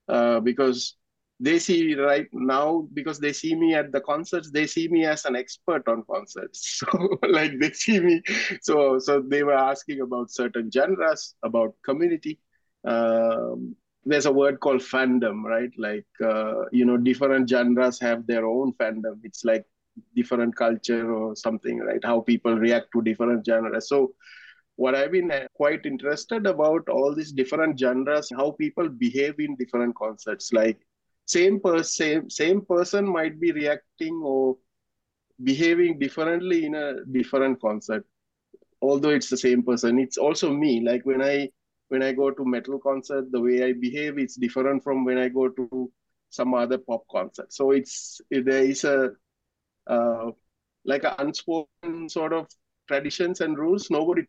uh, 0.09 0.39
because 0.39 0.95
they 1.43 1.59
see 1.59 1.95
right 1.95 2.29
now 2.33 2.89
because 2.95 3.19
they 3.19 3.33
see 3.33 3.55
me 3.57 3.75
at 3.75 3.93
the 3.93 4.01
concerts 4.01 4.51
they 4.51 4.67
see 4.67 4.87
me 4.89 5.05
as 5.05 5.25
an 5.25 5.37
expert 5.37 5.87
on 5.89 6.05
concerts. 6.11 6.83
So 6.93 7.19
like 7.29 7.59
they 7.61 7.73
see 7.73 8.01
me. 8.01 8.23
So 8.63 8.99
so 8.99 9.21
they 9.21 9.43
were 9.43 9.61
asking 9.73 10.01
about 10.03 10.31
certain 10.31 10.71
genres 10.71 11.35
about 11.43 11.75
community. 11.85 12.39
Um, 12.87 13.77
there's 14.05 14.27
a 14.27 14.33
word 14.33 14.61
called 14.61 14.81
fandom 14.83 15.45
right? 15.45 15.73
Like 15.79 16.07
uh, 16.25 16.65
you 16.73 16.85
know 16.85 16.97
different 16.97 17.49
genres 17.51 18.01
have 18.01 18.27
their 18.27 18.47
own 18.47 18.73
fandom. 18.75 19.21
It's 19.25 19.45
like 19.45 19.67
different 20.17 20.57
culture 20.57 21.13
or 21.13 21.37
something 21.37 21.79
right? 21.81 22.05
How 22.05 22.21
people 22.21 22.57
react 22.57 22.89
to 22.95 23.03
different 23.03 23.45
genres. 23.47 23.89
So 23.89 24.15
what 24.77 24.95
I've 24.95 25.13
been 25.13 25.31
uh, 25.31 25.47
quite 25.55 25.87
interested 25.87 26.47
about 26.47 26.89
all 26.89 27.15
these 27.15 27.33
different 27.33 27.79
genres, 27.79 28.31
how 28.37 28.53
people 28.53 28.89
behave 28.89 29.39
in 29.41 29.57
different 29.57 29.95
concerts. 29.97 30.53
Like 30.53 30.81
same 31.27 31.61
per 31.61 31.83
same 31.83 32.29
same 32.31 32.63
person 32.65 33.07
might 33.07 33.41
be 33.41 33.53
reacting 33.53 34.21
or 34.25 34.57
behaving 35.43 35.99
differently 35.99 36.65
in 36.67 36.75
a 36.75 37.05
different 37.11 37.61
concert. 37.61 38.07
Although 38.81 39.11
it's 39.11 39.31
the 39.31 39.37
same 39.37 39.63
person 39.63 39.99
it's 39.99 40.19
also 40.19 40.53
me. 40.53 40.81
Like 40.85 41.05
when 41.07 41.23
i 41.23 41.49
when 41.89 42.03
i 42.03 42.13
go 42.13 42.31
to 42.31 42.45
metal 42.45 42.79
concert 42.79 43.31
the 43.33 43.41
way 43.41 43.63
i 43.65 43.73
behave 43.73 44.19
it's 44.19 44.37
different 44.37 44.83
from 44.83 45.05
when 45.05 45.19
i 45.19 45.29
go 45.29 45.49
to 45.49 45.93
some 46.31 46.55
other 46.55 46.79
pop 46.79 47.03
concert. 47.11 47.53
So 47.53 47.73
it's 47.73 48.21
there 48.31 48.65
is 48.65 48.85
a 48.85 49.11
uh, 49.87 50.31
like 50.85 51.05
an 51.05 51.15
unspoken 51.19 52.09
sort 52.09 52.33
of 52.33 52.49
traditions 52.89 53.41
and 53.41 53.59
rules. 53.59 53.91
Nobody 53.91 54.23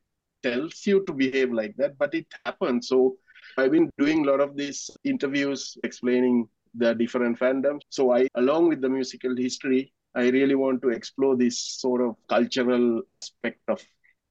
tells 0.43 0.85
you 0.85 1.03
to 1.05 1.13
behave 1.13 1.51
like 1.51 1.75
that 1.77 1.97
but 1.97 2.13
it 2.13 2.27
happens. 2.45 2.87
So 2.87 3.17
i've 3.57 3.71
been 3.71 3.89
doing 3.99 4.23
a 4.25 4.31
lot 4.31 4.39
of 4.39 4.55
these 4.55 4.89
interviews 5.03 5.77
explaining 5.83 6.47
the 6.75 6.93
different 6.95 7.39
fandoms. 7.39 7.81
So 7.89 8.13
I, 8.13 8.27
along 8.35 8.69
with 8.69 8.81
the 8.81 8.89
musical 8.89 9.35
history, 9.35 9.93
I 10.15 10.29
really 10.29 10.55
want 10.55 10.81
to 10.83 10.89
explore 10.89 11.35
this 11.35 11.59
sort 11.59 12.01
of 12.01 12.15
cultural 12.29 13.01
aspect 13.21 13.61
of 13.67 13.81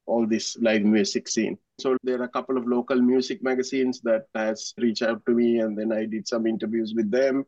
all 0.06 0.26
this 0.26 0.56
live 0.60 0.82
music 0.82 1.28
scene. 1.28 1.58
So 1.80 1.96
there 2.02 2.20
are 2.20 2.24
a 2.24 2.28
couple 2.28 2.56
of 2.56 2.66
local 2.66 3.00
music 3.00 3.42
magazines 3.42 4.00
that 4.02 4.26
has 4.34 4.74
reached 4.78 5.02
out 5.02 5.24
to 5.26 5.32
me, 5.32 5.58
and 5.58 5.76
then 5.76 5.92
I 5.92 6.06
did 6.06 6.28
some 6.28 6.46
interviews 6.46 6.92
with 6.94 7.10
them. 7.10 7.44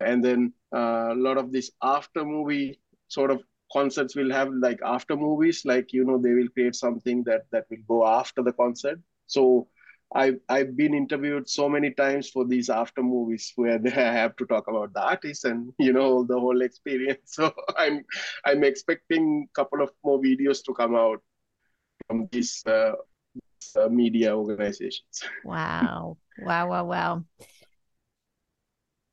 And 0.00 0.24
then 0.24 0.52
uh, 0.74 1.12
a 1.12 1.14
lot 1.14 1.38
of 1.38 1.52
this 1.52 1.70
after 1.82 2.24
movie 2.24 2.80
sort 3.08 3.30
of 3.30 3.42
concerts 3.72 4.16
will 4.16 4.30
have 4.30 4.50
like 4.52 4.80
after 4.84 5.16
movies, 5.16 5.62
like 5.64 5.92
you 5.92 6.04
know 6.04 6.18
they 6.18 6.32
will 6.32 6.48
create 6.48 6.74
something 6.74 7.22
that 7.24 7.42
that 7.52 7.66
will 7.70 7.84
go 7.88 8.06
after 8.06 8.42
the 8.42 8.52
concert. 8.52 8.98
So 9.26 9.68
I've 10.12 10.40
I've 10.48 10.76
been 10.76 10.94
interviewed 10.94 11.48
so 11.48 11.68
many 11.68 11.92
times 11.92 12.30
for 12.30 12.44
these 12.44 12.68
after 12.68 13.02
movies 13.02 13.52
where 13.56 13.78
they 13.78 13.90
have 14.20 14.36
to 14.36 14.46
talk 14.46 14.68
about 14.68 14.92
the 14.92 15.02
artist 15.02 15.44
and 15.44 15.72
you 15.78 15.92
know 15.92 16.24
the 16.24 16.38
whole 16.38 16.62
experience. 16.62 17.20
So 17.26 17.52
I'm 17.76 18.04
I'm 18.44 18.64
expecting 18.64 19.48
a 19.50 19.54
couple 19.54 19.82
of 19.82 19.90
more 20.04 20.20
videos 20.20 20.64
to 20.64 20.74
come 20.74 20.96
out 20.96 21.22
from 22.08 22.28
these 22.32 22.62
uh, 22.66 22.92
uh, 23.76 23.88
media 23.88 24.36
organizations. 24.36 25.22
Wow! 25.44 26.16
Wow! 26.40 26.68
Wow! 26.68 26.84
Wow! 26.84 27.24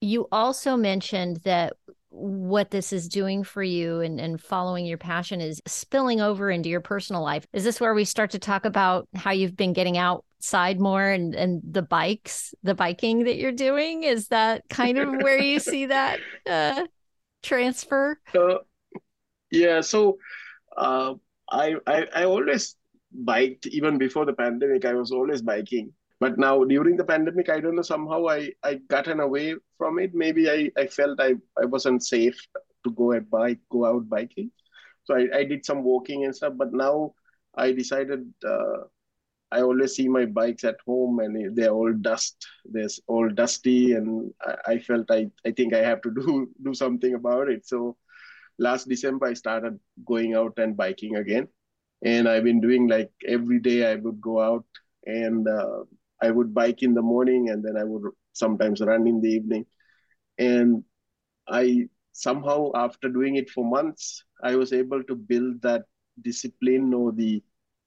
You 0.01 0.27
also 0.31 0.77
mentioned 0.77 1.37
that 1.43 1.73
what 2.09 2.71
this 2.71 2.93
is 2.93 3.07
doing 3.07 3.43
for 3.43 3.61
you 3.61 3.99
and, 4.01 4.19
and 4.19 4.41
following 4.41 4.85
your 4.85 4.97
passion 4.97 5.41
is 5.41 5.61
spilling 5.67 6.21
over 6.21 6.49
into 6.49 6.69
your 6.69 6.81
personal 6.81 7.21
life. 7.21 7.45
Is 7.53 7.63
this 7.63 7.79
where 7.79 7.93
we 7.93 8.05
start 8.05 8.31
to 8.31 8.39
talk 8.39 8.65
about 8.65 9.07
how 9.13 9.31
you've 9.31 9.57
been 9.57 9.73
getting 9.73 9.97
outside 10.37 10.79
more 10.79 11.03
and, 11.03 11.35
and 11.35 11.61
the 11.69 11.81
bikes, 11.81 12.53
the 12.63 12.75
biking 12.75 13.23
that 13.25 13.37
you're 13.37 13.51
doing? 13.51 14.03
Is 14.03 14.27
that 14.29 14.63
kind 14.69 14.97
of 14.97 15.09
where 15.21 15.39
you 15.39 15.59
see 15.59 15.85
that 15.87 16.19
uh, 16.49 16.85
transfer? 17.43 18.19
Uh, 18.33 18.59
yeah. 19.51 19.81
So 19.81 20.19
uh, 20.75 21.15
I, 21.49 21.75
I, 21.85 22.07
I 22.15 22.23
always 22.25 22.75
biked 23.11 23.67
even 23.67 23.97
before 23.97 24.25
the 24.25 24.33
pandemic. 24.33 24.85
I 24.85 24.93
was 24.93 25.11
always 25.11 25.41
biking 25.41 25.93
but 26.19 26.37
now 26.39 26.63
during 26.63 26.97
the 26.97 27.03
pandemic 27.03 27.47
i 27.47 27.59
don't 27.59 27.75
know 27.75 27.83
somehow 27.83 28.27
i 28.27 28.49
i 28.63 28.73
gotten 28.89 29.19
away 29.19 29.53
from 29.77 29.99
it 29.99 30.15
maybe 30.15 30.49
i 30.49 30.67
i 30.75 30.87
felt 30.87 31.19
i 31.19 31.35
i 31.61 31.65
wasn't 31.65 32.03
safe 32.03 32.39
to 32.83 32.89
go 32.93 33.11
and 33.11 33.29
bike 33.29 33.59
go 33.69 33.85
out 33.85 34.09
biking 34.09 34.49
so 35.03 35.15
i, 35.15 35.27
I 35.31 35.43
did 35.43 35.63
some 35.63 35.83
walking 35.83 36.25
and 36.25 36.35
stuff 36.35 36.53
but 36.57 36.73
now 36.73 37.13
i 37.55 37.71
decided 37.71 38.25
uh, 38.43 38.89
i 39.51 39.61
always 39.61 39.95
see 39.95 40.07
my 40.07 40.25
bikes 40.25 40.63
at 40.63 40.77
home 40.85 41.19
and 41.19 41.55
they're 41.55 41.71
all 41.71 41.93
dust 41.93 42.47
there's 42.65 42.99
all 43.07 43.29
dusty 43.29 43.93
and 43.93 44.31
I, 44.45 44.73
I 44.73 44.77
felt 44.79 45.09
i 45.11 45.29
i 45.45 45.51
think 45.51 45.73
i 45.73 45.83
have 45.89 46.01
to 46.03 46.11
do 46.11 46.49
do 46.63 46.73
something 46.73 47.13
about 47.15 47.49
it 47.49 47.65
so 47.67 47.97
last 48.59 48.87
december 48.87 49.27
i 49.27 49.33
started 49.33 49.79
going 50.05 50.33
out 50.35 50.53
and 50.57 50.75
biking 50.77 51.15
again 51.17 51.47
and 52.03 52.27
i've 52.27 52.43
been 52.43 52.61
doing 52.61 52.87
like 52.87 53.11
every 53.27 53.59
day 53.59 53.91
i 53.91 53.95
would 53.95 54.21
go 54.21 54.39
out 54.41 54.65
and 55.05 55.47
uh, 55.47 55.83
I 56.21 56.31
would 56.31 56.53
bike 56.53 56.83
in 56.83 56.93
the 56.93 57.01
morning 57.01 57.49
and 57.49 57.63
then 57.63 57.77
I 57.77 57.83
would 57.83 58.11
sometimes 58.33 58.81
run 58.81 59.07
in 59.07 59.21
the 59.21 59.29
evening. 59.29 59.65
And 60.37 60.83
I 61.47 61.89
somehow, 62.13 62.71
after 62.75 63.09
doing 63.09 63.35
it 63.35 63.49
for 63.49 63.65
months, 63.65 64.23
I 64.43 64.55
was 64.55 64.73
able 64.73 65.03
to 65.03 65.15
build 65.15 65.61
that 65.61 65.83
discipline 66.21 66.93
or 66.93 67.11
the 67.11 67.43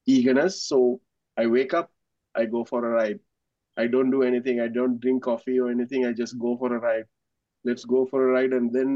eagerness. 0.07 0.63
So 0.65 1.01
I 1.37 1.47
wake 1.47 1.75
up, 1.75 1.91
I 2.35 2.47
go 2.47 2.65
for 2.65 2.85
a 2.85 2.91
ride. 2.91 3.21
I 3.77 3.87
don't 3.87 4.11
do 4.11 4.23
anything. 4.23 4.61
I 4.61 4.69
don't 4.69 5.01
drink 5.01 5.23
coffee 5.25 5.59
or 5.61 5.71
anything. 5.71 6.05
I 6.07 6.13
just 6.13 6.39
go 6.39 6.57
for 6.57 6.75
a 6.75 6.81
ride. 6.89 7.07
let's 7.65 7.85
go 7.85 8.07
for 8.11 8.21
a 8.29 8.33
ride 8.33 8.53
and 8.57 8.73
then 8.75 8.91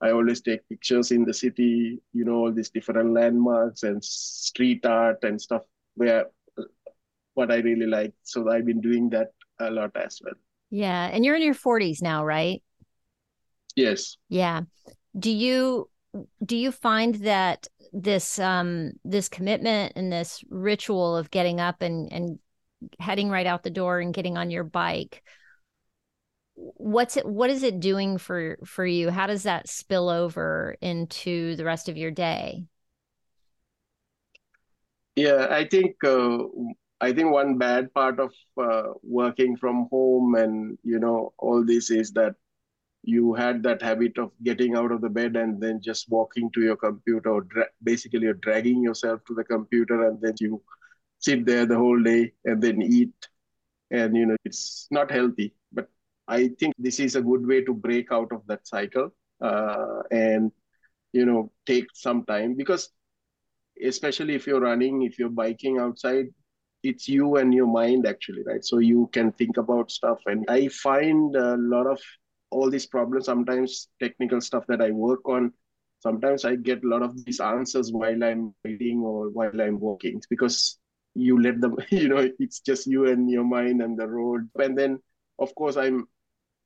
i 0.02 0.10
always 0.12 0.42
take 0.42 0.68
pictures 0.70 1.12
in 1.12 1.24
the 1.24 1.34
city 1.34 2.02
you 2.14 2.26
know 2.26 2.36
all 2.42 2.52
these 2.52 2.70
different 2.70 3.14
landmarks 3.14 3.84
and 3.84 4.04
street 4.04 4.86
art 4.86 5.24
and 5.24 5.42
stuff 5.42 5.64
where 5.96 6.26
what 7.34 7.52
i 7.52 7.58
really 7.58 7.88
like. 7.88 8.14
So 8.24 8.50
i've 8.50 8.66
been 8.66 8.82
doing 8.82 9.10
that 9.10 9.32
a 9.60 9.70
lot 9.70 9.92
as 9.96 10.20
well. 10.24 10.36
Yeah 10.70 11.10
and 11.12 11.24
you're 11.24 11.36
in 11.36 11.44
your 11.44 11.56
40s 11.56 12.02
now 12.02 12.26
right? 12.26 12.62
Yes. 13.76 14.18
Yeah. 14.30 14.62
Do 15.18 15.32
you 15.32 15.90
do 16.46 16.56
you 16.56 16.72
find 16.72 17.16
that 17.16 17.68
this 17.92 18.38
um 18.40 18.92
this 19.04 19.30
commitment 19.30 19.94
and 19.96 20.12
this 20.12 20.44
ritual 20.50 21.16
of 21.18 21.32
getting 21.32 21.60
up 21.60 21.82
and 21.82 22.12
and 22.12 22.40
heading 23.00 23.30
right 23.30 23.48
out 23.48 23.64
the 23.64 23.70
door 23.70 24.00
and 24.00 24.14
getting 24.14 24.38
on 24.38 24.52
your 24.52 24.64
bike 24.64 25.24
what's 26.56 27.18
it 27.18 27.26
what 27.26 27.50
is 27.50 27.64
it 27.64 27.80
doing 27.80 28.18
for 28.18 28.58
for 28.66 28.86
you? 28.86 29.10
How 29.10 29.28
does 29.28 29.44
that 29.44 29.68
spill 29.68 30.10
over 30.10 30.76
into 30.82 31.56
the 31.56 31.66
rest 31.66 31.90
of 31.90 31.98
your 31.98 32.12
day? 32.12 32.66
Yeah 35.16 35.48
i 35.52 35.64
think 35.64 35.96
uh, 36.04 36.40
i 37.08 37.12
think 37.14 37.32
one 37.32 37.58
bad 37.58 37.94
part 37.94 38.20
of 38.20 38.32
uh, 38.66 38.88
working 39.04 39.56
from 39.58 39.88
home 39.92 40.36
and 40.36 40.78
you 40.84 41.00
know 41.00 41.34
all 41.38 41.64
this 41.66 41.90
is 41.92 42.12
that 42.14 42.36
you 43.04 43.34
had 43.34 43.64
that 43.64 43.82
habit 43.82 44.18
of 44.18 44.32
getting 44.44 44.76
out 44.76 44.92
of 44.92 45.02
the 45.02 45.10
bed 45.10 45.36
and 45.36 45.62
then 45.62 45.80
just 45.82 46.10
walking 46.10 46.50
to 46.52 46.62
your 46.62 46.78
computer 46.78 47.30
or 47.32 47.42
dra- 47.42 47.74
basically 47.84 48.22
you're 48.22 48.42
dragging 48.48 48.84
yourself 48.84 49.22
to 49.28 49.34
the 49.36 49.44
computer 49.44 50.08
and 50.08 50.22
then 50.22 50.34
you 50.40 50.62
sit 51.20 51.46
there 51.46 51.66
the 51.66 51.78
whole 51.78 52.02
day 52.04 52.32
and 52.46 52.62
then 52.62 52.82
eat. 52.82 53.14
And 53.92 54.16
you 54.18 54.26
know 54.26 54.38
it's 54.46 54.88
not 54.92 55.12
healthy. 55.12 55.54
But 55.72 55.90
i 56.28 56.48
think 56.60 56.74
this 56.78 57.00
is 57.00 57.16
a 57.16 57.22
good 57.22 57.46
way 57.52 57.64
to 57.66 57.74
break 57.74 58.12
out 58.12 58.32
of 58.32 58.42
that 58.48 58.66
cycle 58.68 59.10
uh, 59.42 60.02
and 60.12 60.52
you 61.14 61.26
know 61.26 61.52
take 61.66 61.88
some 61.94 62.26
time 62.26 62.56
because 62.56 62.90
especially 63.86 64.36
if 64.36 64.48
you're 64.48 64.62
running 64.62 65.02
if 65.04 65.18
you're 65.20 65.36
biking 65.44 65.78
outside 65.80 66.28
it's 66.84 67.08
you 67.08 67.38
and 67.38 67.54
your 67.54 67.68
mind 67.68 68.06
actually 68.06 68.44
right? 68.44 68.64
So 68.64 68.80
you 68.80 69.10
can 69.14 69.32
think 69.32 69.58
about 69.58 69.92
stuff. 69.92 70.20
And 70.26 70.46
i 70.50 70.68
find 70.68 71.36
a 71.36 71.56
lot 71.58 71.88
of 71.88 72.00
all 72.52 72.70
these 72.70 72.86
problems 72.86 73.26
sometimes 73.26 73.90
technical 74.00 74.40
stuff 74.40 74.64
that 74.68 74.82
i 74.82 74.92
work 74.92 75.28
on 75.28 75.52
sometimes 76.02 76.46
i 76.46 76.56
get 76.56 76.84
a 76.84 76.88
lot 76.88 77.02
of 77.02 77.26
these 77.26 77.40
answers 77.40 77.92
while 77.92 78.24
i'm 78.24 78.54
reading 78.64 79.00
or 79.02 79.30
while 79.30 79.60
i'm 79.62 79.80
walking 79.80 80.22
because 80.30 80.78
you 81.16 81.42
let 81.42 81.60
them 81.62 81.76
you 81.90 82.08
know 82.10 82.30
it's 82.40 82.60
just 82.60 82.88
you 82.88 83.08
and 83.08 83.30
your 83.30 83.44
mind 83.44 83.82
and 83.82 83.98
the 83.98 84.08
road. 84.08 84.50
And 84.60 84.78
then 84.78 85.00
of 85.40 85.54
course 85.56 85.78
i'm 85.78 86.08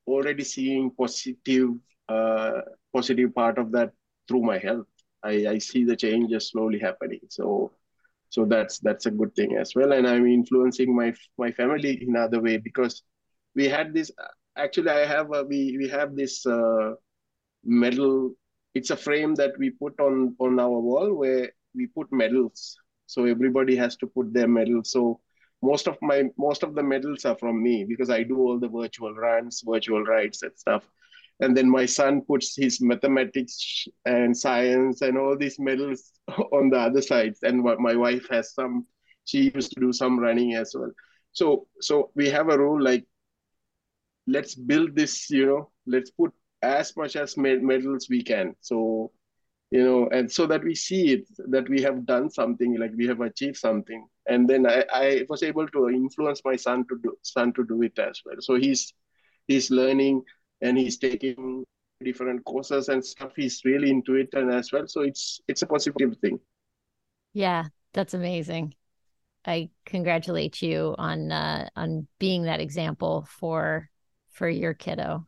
already 0.07 0.43
seeing 0.43 0.91
positive 0.91 1.71
uh, 2.09 2.61
positive 2.93 3.33
part 3.35 3.57
of 3.57 3.71
that 3.73 3.91
through 4.27 4.43
my 4.43 4.57
health. 4.57 4.87
I 5.23 5.47
i 5.53 5.57
see 5.59 5.83
the 5.83 5.95
changes 5.95 6.49
slowly 6.51 6.79
happening. 6.79 7.21
So 7.29 7.71
so 8.29 8.45
that's 8.45 8.79
that's 8.79 9.05
a 9.05 9.11
good 9.11 9.33
thing 9.35 9.55
as 9.57 9.73
well. 9.75 9.93
And 9.93 10.07
i'm 10.07 10.25
influencing 10.27 10.95
my 10.95 11.13
my 11.37 11.51
family 11.51 12.01
in 12.01 12.09
another 12.15 12.41
way 12.41 12.57
because 12.57 13.03
we 13.55 13.67
had 13.67 13.93
this 13.93 14.11
actually 14.57 14.89
i 14.91 15.05
have 15.05 15.33
a, 15.33 15.43
we 15.43 15.77
we 15.77 15.89
have 15.89 16.15
this 16.15 16.45
uh, 16.45 16.93
medal. 17.63 18.33
It's 18.75 18.91
a 18.91 18.97
frame 18.97 19.35
that 19.35 19.57
we 19.57 19.71
put 19.71 19.99
on 19.99 20.35
on 20.39 20.59
our 20.59 20.79
wall 20.79 21.13
where 21.13 21.51
we 21.75 21.87
put 21.87 22.11
medals. 22.11 22.77
So 23.07 23.25
everybody 23.25 23.75
has 23.75 23.95
to 23.97 24.07
put 24.07 24.33
their 24.33 24.47
medal. 24.47 24.83
So 24.83 25.19
most 25.61 25.87
of 25.87 25.97
my 26.01 26.23
most 26.37 26.63
of 26.63 26.75
the 26.75 26.83
medals 26.83 27.25
are 27.25 27.35
from 27.37 27.61
me 27.63 27.83
because 27.83 28.09
i 28.11 28.21
do 28.23 28.37
all 28.37 28.59
the 28.59 28.67
virtual 28.67 29.13
runs 29.15 29.63
virtual 29.65 30.03
rides 30.03 30.43
and 30.43 30.51
stuff 30.55 30.83
and 31.39 31.55
then 31.55 31.69
my 31.69 31.85
son 31.85 32.21
puts 32.21 32.55
his 32.55 32.81
mathematics 32.81 33.87
and 34.05 34.35
science 34.35 35.01
and 35.01 35.17
all 35.17 35.37
these 35.37 35.59
medals 35.59 36.11
on 36.51 36.69
the 36.69 36.79
other 36.79 37.01
sides. 37.01 37.39
And 37.43 37.63
my 37.63 37.95
wife 37.95 38.27
has 38.29 38.53
some 38.53 38.85
she 39.25 39.51
used 39.53 39.73
to 39.73 39.81
do 39.81 39.91
some 39.91 40.19
running 40.19 40.55
as 40.55 40.73
well. 40.75 40.91
So 41.33 41.67
so 41.81 42.11
we 42.15 42.29
have 42.29 42.49
a 42.49 42.57
rule 42.57 42.81
like 42.81 43.05
let's 44.25 44.55
build 44.55 44.95
this 44.95 45.29
you 45.29 45.45
know 45.45 45.71
let's 45.85 46.11
put 46.11 46.33
as 46.61 46.95
much 46.97 47.15
as 47.15 47.37
medals 47.37 48.07
we 48.09 48.23
can. 48.23 48.55
So 48.61 49.11
you 49.69 49.83
know 49.83 50.09
and 50.09 50.31
so 50.31 50.47
that 50.47 50.63
we 50.63 50.73
see 50.73 51.13
it 51.13 51.27
that 51.49 51.69
we 51.69 51.81
have 51.81 52.05
done 52.05 52.31
something 52.31 52.79
like 52.79 52.91
we 52.97 53.07
have 53.07 53.21
achieved 53.21 53.57
something. 53.57 54.07
And 54.27 54.49
then 54.49 54.65
i, 54.65 54.83
I 54.91 55.25
was 55.29 55.43
able 55.43 55.67
to 55.67 55.89
influence 55.89 56.41
my 56.43 56.55
son 56.55 56.85
to 56.89 56.99
do 57.03 57.15
son 57.21 57.53
to 57.53 57.63
do 57.63 57.83
it 57.83 57.99
as 57.99 58.21
well. 58.25 58.37
So 58.39 58.55
he's 58.55 58.91
he's 59.47 59.69
learning 59.69 60.23
and 60.61 60.77
he's 60.77 60.97
taking 60.97 61.63
different 62.03 62.43
courses 62.45 62.89
and 62.89 63.03
stuff. 63.05 63.33
He's 63.35 63.61
really 63.65 63.89
into 63.89 64.15
it 64.15 64.29
and 64.33 64.51
as 64.53 64.71
well. 64.71 64.87
So 64.87 65.01
it's 65.01 65.41
it's 65.47 65.61
a 65.61 65.67
positive 65.67 66.15
thing. 66.21 66.39
Yeah 67.33 67.65
that's 67.93 68.13
amazing. 68.13 68.75
I 69.45 69.71
congratulate 69.85 70.61
you 70.61 70.95
on 70.97 71.31
uh 71.31 71.69
on 71.75 72.07
being 72.19 72.43
that 72.43 72.61
example 72.61 73.27
for 73.29 73.89
for 74.31 74.49
your 74.49 74.73
kiddo. 74.73 75.27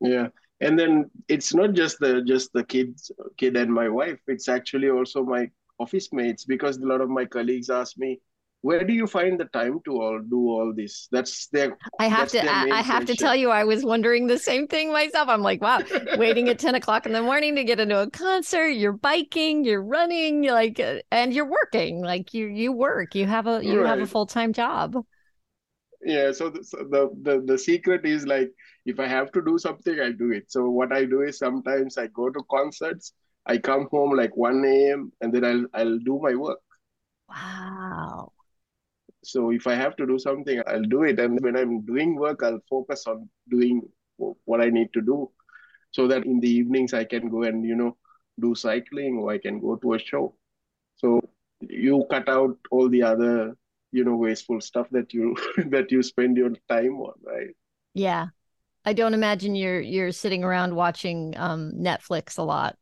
Yeah 0.00 0.28
and 0.60 0.78
then 0.78 1.10
it's 1.28 1.54
not 1.54 1.72
just 1.72 1.98
the 2.00 2.22
just 2.22 2.52
the 2.52 2.64
kids 2.64 3.12
kid 3.36 3.56
and 3.56 3.72
my 3.72 3.88
wife. 3.88 4.18
It's 4.26 4.48
actually 4.48 4.90
also 4.90 5.22
my 5.24 5.50
office 5.78 6.12
mates 6.12 6.44
because 6.44 6.78
a 6.78 6.86
lot 6.86 7.00
of 7.00 7.08
my 7.08 7.24
colleagues 7.24 7.70
ask 7.70 7.96
me 7.96 8.20
where 8.62 8.82
do 8.84 8.92
you 8.92 9.06
find 9.06 9.38
the 9.38 9.44
time 9.46 9.78
to 9.84 10.02
all 10.02 10.20
do 10.20 10.48
all 10.48 10.72
this? 10.74 11.08
That's 11.12 11.46
their 11.48 11.76
i 12.00 12.06
have 12.08 12.28
to 12.30 12.40
i, 12.40 12.78
I 12.78 12.82
have 12.82 13.04
to 13.06 13.14
tell 13.14 13.36
you 13.36 13.50
i 13.50 13.64
was 13.64 13.84
wondering 13.84 14.26
the 14.26 14.38
same 14.38 14.66
thing 14.66 14.92
myself. 14.92 15.28
I'm 15.28 15.42
like 15.42 15.62
wow 15.62 15.80
waiting 16.16 16.48
at 16.48 16.58
10 16.58 16.74
o'clock 16.74 17.06
in 17.06 17.12
the 17.12 17.22
morning 17.22 17.54
to 17.56 17.64
get 17.64 17.80
into 17.80 18.00
a 18.00 18.10
concert. 18.10 18.68
You're 18.68 18.92
biking 18.92 19.64
you're 19.64 19.82
running 19.82 20.42
you're 20.42 20.54
like 20.54 20.80
uh, 20.80 20.98
and 21.12 21.32
you're 21.32 21.48
working. 21.48 22.02
Like 22.02 22.34
you 22.34 22.46
you 22.46 22.72
work. 22.72 23.14
You 23.14 23.26
have 23.26 23.46
a 23.46 23.64
you 23.64 23.80
right. 23.80 23.88
have 23.88 24.00
a 24.00 24.06
full-time 24.06 24.52
job. 24.52 24.96
Yeah 26.02 26.32
so 26.32 26.50
the, 26.50 26.64
so 26.64 26.78
the, 26.78 27.10
the 27.22 27.42
the 27.46 27.58
secret 27.58 28.04
is 28.04 28.26
like 28.26 28.50
if 28.86 28.98
i 29.00 29.06
have 29.06 29.30
to 29.32 29.42
do 29.42 29.58
something 29.58 30.00
i 30.00 30.10
do 30.10 30.32
it. 30.32 30.50
So 30.50 30.68
what 30.68 30.92
i 30.92 31.04
do 31.04 31.22
is 31.22 31.38
sometimes 31.38 31.96
i 31.96 32.08
go 32.08 32.28
to 32.30 32.42
concerts. 32.50 33.12
I 33.46 33.56
come 33.56 33.88
home 33.90 34.14
like 34.14 34.36
1 34.36 34.64
a.m 34.64 35.12
and 35.20 35.32
then 35.32 35.44
i'll 35.44 35.64
i'll 35.74 35.98
do 35.98 36.18
my 36.20 36.34
work. 36.34 36.60
Wow 37.28 38.32
so 39.28 39.50
if 39.50 39.66
i 39.66 39.74
have 39.74 39.94
to 39.96 40.06
do 40.06 40.18
something 40.18 40.62
i'll 40.66 40.90
do 40.94 41.02
it. 41.02 41.18
And 41.20 41.40
when 41.40 41.56
i'm 41.56 41.80
doing 41.82 42.16
work 42.16 42.42
i'll 42.42 42.60
focus 42.70 43.06
on 43.06 43.28
doing 43.50 43.82
what 44.16 44.60
i 44.60 44.70
need 44.70 44.92
to 44.94 45.00
do 45.00 45.30
so 45.90 46.06
that 46.08 46.24
in 46.24 46.40
the 46.40 46.50
evenings 46.50 46.94
i 46.94 47.04
can 47.04 47.28
go 47.28 47.42
and 47.42 47.64
you 47.64 47.76
know 47.76 47.96
do 48.40 48.54
cycling 48.54 49.18
or 49.18 49.32
i 49.32 49.38
can 49.38 49.60
go 49.60 49.76
to 49.76 49.94
a 49.94 49.98
show. 49.98 50.34
So 50.96 51.20
you 51.60 52.04
cut 52.10 52.28
out 52.28 52.56
all 52.70 52.88
the 52.88 53.02
other 53.02 53.56
you 53.92 54.04
know 54.04 54.16
wasteful 54.16 54.60
stuff 54.60 54.88
that 54.90 55.12
you 55.12 55.36
that 55.70 55.92
you 55.92 56.02
spend 56.02 56.36
your 56.36 56.50
time 56.68 57.00
on 57.00 57.14
right? 57.22 57.54
Yeah. 57.94 58.28
I 58.84 58.92
don't 58.94 59.14
imagine 59.14 59.54
you're 59.54 59.80
you're 59.80 60.12
sitting 60.12 60.44
around 60.44 60.74
watching 60.74 61.36
um 61.36 61.72
netflix 61.76 62.38
a 62.38 62.42
lot. 62.42 62.76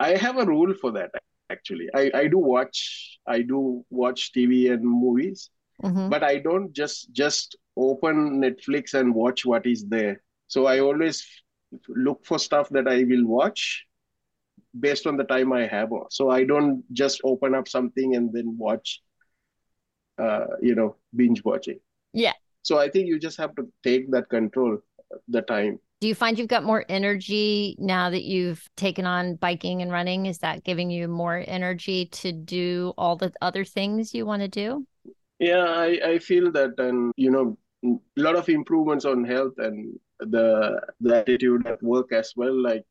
I 0.00 0.16
have 0.16 0.38
a 0.38 0.46
rule 0.46 0.74
for 0.80 0.92
that 0.92 1.10
actually. 1.54 1.88
I 1.94 2.10
i 2.22 2.26
do 2.34 2.38
watch 2.52 2.80
i 3.26 3.40
do 3.52 3.60
watch 3.90 4.32
tv 4.36 4.72
and 4.72 4.84
movies 4.84 5.50
mm-hmm. 5.82 6.08
but 6.14 6.22
i 6.30 6.34
don't 6.46 6.72
just 6.80 7.12
just 7.12 7.56
open 7.76 8.40
netflix 8.42 8.94
and 8.94 9.14
watch 9.22 9.46
what 9.52 9.66
is 9.66 9.86
there. 9.96 10.22
So 10.46 10.66
i 10.66 10.78
always 10.80 11.26
look 11.88 12.24
for 12.24 12.38
stuff 12.38 12.68
that 12.70 12.88
i 12.96 12.98
will 13.12 13.26
watch 13.26 13.84
based 14.86 15.06
on 15.06 15.16
the 15.16 15.24
time 15.24 15.52
i 15.52 15.66
have. 15.66 15.90
So 16.10 16.30
i 16.30 16.44
don't 16.44 16.84
just 17.02 17.20
open 17.32 17.54
up 17.54 17.68
something 17.68 18.16
and 18.16 18.32
then 18.32 18.56
watch 18.58 19.00
uh, 20.18 20.46
you 20.62 20.74
know 20.74 20.96
binge 21.22 21.44
watching. 21.44 21.80
Yeah. 22.12 22.36
So 22.62 22.78
i 22.78 22.88
think 22.88 23.08
you 23.08 23.18
just 23.28 23.38
have 23.38 23.54
to 23.56 23.68
take 23.82 24.10
that 24.12 24.28
control 24.28 24.78
the 25.28 25.42
time 25.42 25.78
do 26.00 26.08
you 26.08 26.14
find 26.14 26.38
you've 26.38 26.48
got 26.48 26.64
more 26.64 26.84
energy 26.88 27.76
now 27.78 28.10
that 28.10 28.24
you've 28.24 28.68
taken 28.76 29.06
on 29.06 29.36
biking 29.36 29.82
and 29.82 29.90
running 29.90 30.26
is 30.26 30.38
that 30.38 30.64
giving 30.64 30.90
you 30.90 31.08
more 31.08 31.42
energy 31.46 32.06
to 32.06 32.32
do 32.32 32.92
all 32.98 33.16
the 33.16 33.32
other 33.40 33.64
things 33.64 34.14
you 34.14 34.26
want 34.26 34.42
to 34.42 34.48
do 34.48 34.86
yeah 35.38 35.64
i 35.64 35.98
i 36.04 36.18
feel 36.18 36.50
that 36.52 36.78
and 36.78 37.12
you 37.16 37.30
know 37.30 37.56
a 37.84 38.20
lot 38.20 38.36
of 38.36 38.48
improvements 38.48 39.04
on 39.04 39.24
health 39.24 39.54
and 39.58 39.98
the 40.20 40.80
the 41.00 41.16
attitude 41.16 41.66
at 41.66 41.82
work 41.82 42.12
as 42.12 42.32
well 42.36 42.54
like 42.60 42.84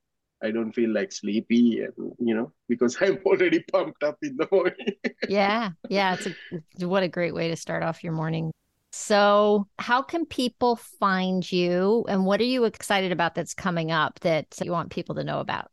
I 0.43 0.51
don't 0.51 0.73
feel 0.73 0.91
like 0.91 1.13
sleepy, 1.13 1.81
and 1.81 1.93
you 2.19 2.35
know, 2.35 2.51
because 2.67 2.97
I'm 3.01 3.19
already 3.25 3.63
pumped 3.71 4.03
up 4.03 4.17
in 4.21 4.35
the 4.35 4.47
morning. 4.51 4.93
yeah, 5.29 5.69
yeah, 5.89 6.15
it's 6.15 6.27
a 6.27 6.85
what 6.85 7.01
a 7.01 7.07
great 7.07 7.33
way 7.33 7.47
to 7.47 7.55
start 7.55 7.81
off 7.81 8.03
your 8.03 8.13
morning. 8.13 8.51
So, 8.95 9.67
how 9.79 10.03
can 10.03 10.23
people 10.27 10.75
find 10.75 11.51
you 11.51 12.05
and 12.07 12.27
what 12.27 12.39
are 12.39 12.43
you 12.45 12.65
excited 12.65 13.11
about 13.11 13.33
that's 13.33 13.55
coming 13.55 13.89
up 13.89 14.19
that 14.19 14.45
you 14.63 14.71
want 14.71 14.91
people 14.91 15.15
to 15.15 15.23
know 15.23 15.39
about? 15.39 15.71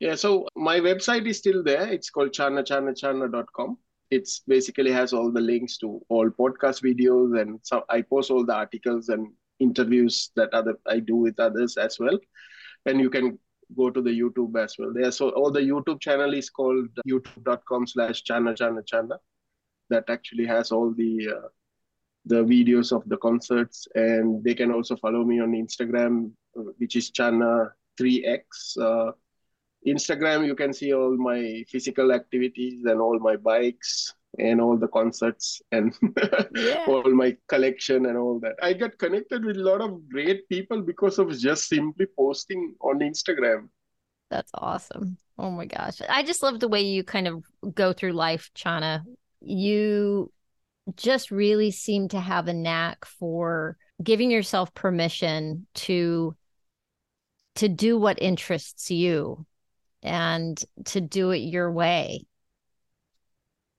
Yeah, 0.00 0.16
so 0.16 0.48
my 0.56 0.80
website 0.80 1.28
is 1.28 1.38
still 1.38 1.62
there. 1.62 1.86
It's 1.86 2.10
called 2.10 2.32
chanachanachanna.com. 2.32 3.78
It's 4.10 4.40
basically 4.40 4.90
has 4.90 5.12
all 5.12 5.30
the 5.30 5.40
links 5.40 5.78
to 5.78 6.00
all 6.08 6.28
podcast 6.28 6.82
videos 6.82 7.40
and 7.40 7.60
so 7.62 7.84
I 7.88 8.02
post 8.02 8.32
all 8.32 8.44
the 8.44 8.54
articles 8.54 9.08
and 9.08 9.32
interviews 9.60 10.32
that 10.34 10.52
other 10.52 10.76
I 10.88 10.98
do 10.98 11.14
with 11.14 11.38
others 11.38 11.76
as 11.76 12.00
well. 12.00 12.18
And 12.86 12.98
you 12.98 13.10
can 13.10 13.38
go 13.76 13.90
to 13.90 14.02
the 14.02 14.10
YouTube 14.10 14.60
as 14.60 14.74
well. 14.76 14.92
There, 14.92 15.12
so 15.12 15.28
all 15.30 15.52
the 15.52 15.60
YouTube 15.60 16.00
channel 16.00 16.34
is 16.34 16.50
called 16.50 16.88
youtube.com 17.06 17.86
slash 17.86 18.24
channa 18.24 18.56
that 19.90 20.04
actually 20.08 20.46
has 20.46 20.72
all 20.72 20.92
the 20.92 21.28
uh, 21.28 21.48
the 22.26 22.42
videos 22.42 22.90
of 22.92 23.02
the 23.08 23.18
concerts, 23.18 23.86
and 23.94 24.42
they 24.42 24.54
can 24.54 24.72
also 24.72 24.96
follow 24.96 25.24
me 25.24 25.40
on 25.40 25.52
Instagram, 25.52 26.30
which 26.78 26.96
is 26.96 27.10
Channa3x. 27.10 28.78
Uh, 28.80 29.12
Instagram, 29.86 30.46
you 30.46 30.54
can 30.54 30.72
see 30.72 30.94
all 30.94 31.16
my 31.16 31.62
physical 31.68 32.12
activities 32.12 32.84
and 32.86 33.00
all 33.00 33.18
my 33.18 33.36
bikes 33.36 34.14
and 34.38 34.60
all 34.60 34.76
the 34.76 34.88
concerts 34.88 35.60
and 35.72 35.94
yeah. 36.56 36.84
all 36.88 37.08
my 37.10 37.36
collection 37.48 38.06
and 38.06 38.16
all 38.16 38.40
that. 38.40 38.54
I 38.62 38.72
got 38.72 38.98
connected 38.98 39.44
with 39.44 39.56
a 39.56 39.62
lot 39.62 39.80
of 39.80 40.08
great 40.08 40.48
people 40.48 40.80
because 40.80 41.18
of 41.18 41.36
just 41.38 41.68
simply 41.68 42.06
posting 42.16 42.74
on 42.80 43.00
Instagram. 43.00 43.68
That's 44.30 44.50
awesome. 44.54 45.18
Oh 45.38 45.50
my 45.50 45.66
gosh. 45.66 46.00
I 46.08 46.22
just 46.22 46.42
love 46.42 46.58
the 46.60 46.68
way 46.68 46.82
you 46.82 47.04
kind 47.04 47.28
of 47.28 47.44
go 47.74 47.92
through 47.92 48.12
life, 48.12 48.50
Channa, 48.54 49.04
you 49.46 50.32
just 50.96 51.30
really 51.30 51.70
seem 51.70 52.08
to 52.08 52.20
have 52.20 52.48
a 52.48 52.54
knack 52.54 53.04
for 53.04 53.76
giving 54.02 54.30
yourself 54.30 54.74
permission 54.74 55.66
to 55.74 56.36
to 57.56 57.68
do 57.68 57.98
what 57.98 58.20
interests 58.20 58.90
you 58.90 59.46
and 60.02 60.62
to 60.84 61.00
do 61.00 61.30
it 61.30 61.38
your 61.38 61.70
way. 61.72 62.26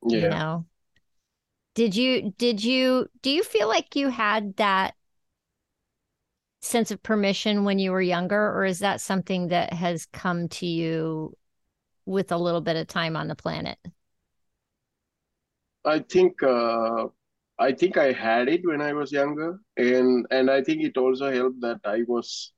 Yeah. 0.07 0.17
you 0.17 0.29
know? 0.29 0.65
Did 1.75 1.95
you 1.95 2.33
did 2.37 2.63
you 2.63 3.07
do 3.21 3.29
you 3.29 3.43
feel 3.43 3.67
like 3.67 3.95
you 3.95 4.09
had 4.09 4.55
that 4.57 4.95
sense 6.61 6.89
of 6.89 7.03
permission 7.03 7.63
when 7.63 7.77
you 7.77 7.91
were 7.91 8.01
younger 8.01 8.53
or 8.53 8.65
is 8.65 8.79
that 8.79 9.01
something 9.01 9.49
that 9.49 9.73
has 9.73 10.07
come 10.07 10.47
to 10.49 10.65
you 10.65 11.37
with 12.05 12.31
a 12.31 12.37
little 12.37 12.61
bit 12.61 12.75
of 12.75 12.87
time 12.87 13.15
on 13.15 13.27
the 13.27 13.35
planet 13.35 13.77
I 15.85 15.99
think 15.99 16.41
uh, 16.43 17.07
I 17.59 17.71
think 17.73 17.97
I 17.97 18.11
had 18.11 18.49
it 18.49 18.65
when 18.65 18.81
I 18.81 18.93
was 18.93 19.11
younger, 19.11 19.59
and 19.77 20.25
and 20.31 20.49
I 20.51 20.61
think 20.63 20.83
it 20.83 20.97
also 20.97 21.31
helped 21.31 21.61
that 21.61 21.79
I 21.85 22.03
was 22.07 22.53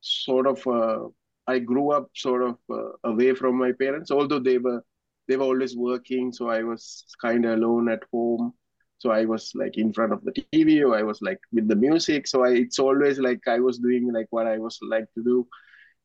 sort 0.00 0.46
of 0.46 0.66
uh, 0.66 1.08
I 1.46 1.58
grew 1.60 1.90
up 1.92 2.10
sort 2.14 2.42
of 2.42 2.58
uh, 2.70 2.92
away 3.04 3.34
from 3.34 3.56
my 3.58 3.72
parents, 3.72 4.10
although 4.10 4.40
they 4.40 4.58
were 4.58 4.84
they 5.28 5.36
were 5.36 5.44
always 5.44 5.76
working, 5.76 6.32
so 6.32 6.48
I 6.50 6.62
was 6.62 7.04
kind 7.22 7.44
of 7.46 7.58
alone 7.58 7.88
at 7.90 8.02
home. 8.12 8.54
So 8.98 9.10
I 9.10 9.26
was 9.26 9.52
like 9.54 9.78
in 9.78 9.92
front 9.92 10.12
of 10.12 10.24
the 10.24 10.32
TV, 10.32 10.82
or 10.84 10.96
I 10.96 11.02
was 11.02 11.20
like 11.22 11.40
with 11.52 11.68
the 11.68 11.76
music. 11.76 12.26
So 12.26 12.44
I, 12.44 12.50
it's 12.52 12.78
always 12.80 13.18
like 13.20 13.46
I 13.48 13.60
was 13.60 13.78
doing 13.78 14.12
like 14.12 14.26
what 14.30 14.46
I 14.46 14.58
was 14.58 14.78
like 14.82 15.06
to 15.14 15.22
do. 15.24 15.48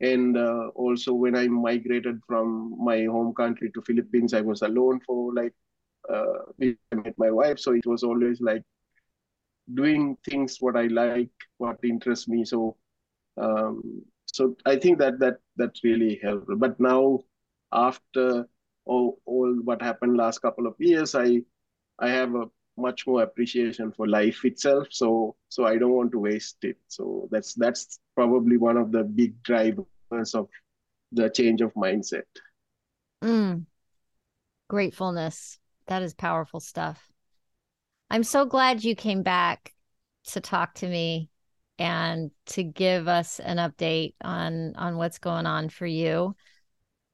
And 0.02 0.38
uh, 0.38 0.70
also 0.76 1.14
when 1.14 1.36
I 1.36 1.48
migrated 1.48 2.20
from 2.28 2.76
my 2.84 3.06
home 3.06 3.34
country 3.36 3.72
to 3.74 3.82
Philippines, 3.84 4.34
I 4.34 4.42
was 4.42 4.62
alone 4.62 5.00
for 5.06 5.34
like 5.34 5.54
uh, 6.12 6.52
with 6.58 6.78
my 7.18 7.32
wife. 7.32 7.60
So 7.60 7.74
it 7.74 7.86
was 7.86 8.04
always 8.04 8.42
like 8.42 8.64
doing 9.74 10.18
things 10.30 10.58
what 10.60 10.76
I 10.76 10.88
like, 10.88 11.32
what 11.58 11.78
interests 11.84 12.28
me. 12.28 12.46
So 12.46 12.78
um, 13.38 14.04
so 14.26 14.56
I 14.66 14.78
think 14.78 15.00
that 15.00 15.20
that 15.20 15.38
that 15.58 15.78
really 15.84 16.20
helped. 16.22 16.48
But 16.58 16.80
now 16.80 17.20
after 17.72 18.48
all, 18.86 19.20
all 19.26 19.54
what 19.64 19.82
happened 19.82 20.18
last 20.18 20.40
couple 20.40 20.68
of 20.68 20.76
years, 20.80 21.16
I 21.16 21.42
I 22.00 22.10
have 22.10 22.36
a 22.36 22.50
much 22.76 23.06
more 23.06 23.22
appreciation 23.22 23.92
for 23.92 24.08
life 24.08 24.44
itself. 24.46 24.88
So 24.92 25.36
so 25.50 25.66
I 25.66 25.78
don't 25.78 25.94
want 25.94 26.12
to 26.12 26.20
waste 26.20 26.64
it. 26.64 26.78
So 26.88 27.28
that's 27.32 27.54
that's 27.54 28.00
probably 28.16 28.58
one 28.58 28.78
of 28.78 28.92
the 28.92 29.04
big 29.04 29.42
drivers 29.44 30.34
of 30.34 30.50
the 31.12 31.30
change 31.30 31.62
of 31.62 31.74
mindset. 31.74 32.24
Mm. 33.24 33.66
Gratefulness. 34.68 35.60
That 35.88 36.02
is 36.02 36.14
powerful 36.14 36.60
stuff. 36.60 37.12
I'm 38.10 38.24
so 38.24 38.46
glad 38.46 38.84
you 38.84 38.96
came 38.96 39.24
back 39.24 39.74
to 40.26 40.42
talk 40.42 40.76
to 40.76 40.88
me 40.88 41.30
and 41.80 42.32
to 42.46 42.64
give 42.64 43.08
us 43.08 43.40
an 43.40 43.58
update 43.58 44.14
on 44.24 44.76
on 44.76 44.98
what's 44.98 45.18
going 45.18 45.46
on 45.46 45.70
for 45.70 45.86
you. 45.86 46.36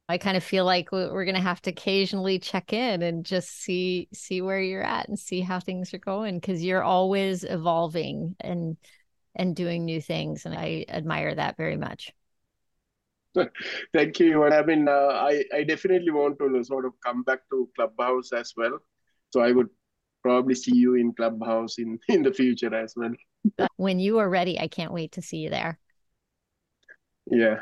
I 0.10 0.18
kind 0.18 0.36
of 0.36 0.44
feel 0.44 0.66
like 0.66 0.92
we're 0.92 1.26
going 1.26 1.36
to 1.36 1.42
have 1.42 1.62
to 1.64 1.70
occasionally 1.70 2.40
check 2.40 2.74
in 2.74 3.04
and 3.04 3.24
just 3.24 3.50
see 3.50 4.10
see 4.12 4.42
where 4.42 4.62
you're 4.62 4.84
at 4.84 5.08
and 5.08 5.18
see 5.18 5.42
how 5.42 5.60
things 5.60 5.94
are 5.94 6.00
going 6.00 6.40
because 6.40 6.64
you're 6.64 6.84
always 6.84 7.44
evolving 7.44 8.36
and 8.40 8.76
and 9.36 9.56
doing 9.56 9.86
new 9.86 10.02
things 10.02 10.46
and 10.46 10.56
I 10.56 10.86
admire 10.90 11.36
that 11.36 11.58
very 11.58 11.78
much. 11.78 12.12
Thank 13.94 14.20
you. 14.20 14.44
I 14.44 14.64
mean, 14.64 14.88
uh, 14.88 15.12
I 15.14 15.44
I 15.54 15.64
definitely 15.64 16.12
want 16.12 16.40
to 16.40 16.64
sort 16.64 16.86
of 16.86 16.94
come 17.06 17.24
back 17.24 17.40
to 17.52 17.70
Clubhouse 17.76 18.34
as 18.34 18.54
well. 18.58 18.80
So 19.30 19.42
I 19.42 19.52
would 19.52 19.70
probably 20.24 20.56
see 20.56 20.76
you 20.76 20.96
in 20.96 21.14
Clubhouse 21.14 21.78
in 21.78 22.00
in 22.08 22.24
the 22.24 22.34
future 22.34 22.74
as 22.74 22.94
well. 22.96 23.14
when 23.78 24.00
you 24.00 24.20
are 24.20 24.30
ready, 24.30 24.60
I 24.60 24.68
can't 24.68 24.94
wait 24.94 25.14
to 25.14 25.22
see 25.22 25.38
you 25.38 25.50
there. 25.50 25.80
Yeah. 27.32 27.60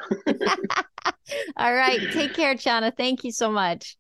All 1.58 1.74
right. 1.74 2.00
Take 2.14 2.34
care, 2.34 2.56
Chana. 2.56 2.96
Thank 2.96 3.26
you 3.26 3.32
so 3.32 3.52
much. 3.52 3.98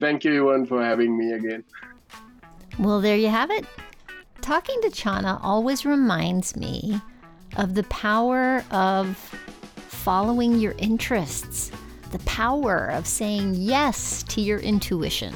Thank 0.00 0.24
you, 0.24 0.32
everyone, 0.32 0.66
for 0.66 0.82
having 0.82 1.16
me 1.16 1.32
again. 1.32 1.64
Well, 2.78 3.00
there 3.00 3.16
you 3.16 3.28
have 3.28 3.50
it. 3.50 3.64
Talking 4.42 4.78
to 4.82 4.88
Chana 4.88 5.40
always 5.42 5.86
reminds 5.86 6.54
me 6.54 7.00
of 7.56 7.74
the 7.74 7.84
power 7.84 8.62
of 8.70 9.16
following 10.04 10.58
your 10.58 10.74
interests, 10.76 11.72
the 12.12 12.18
power 12.26 12.88
of 12.88 13.06
saying 13.06 13.54
yes 13.54 14.22
to 14.24 14.42
your 14.42 14.58
intuition. 14.58 15.32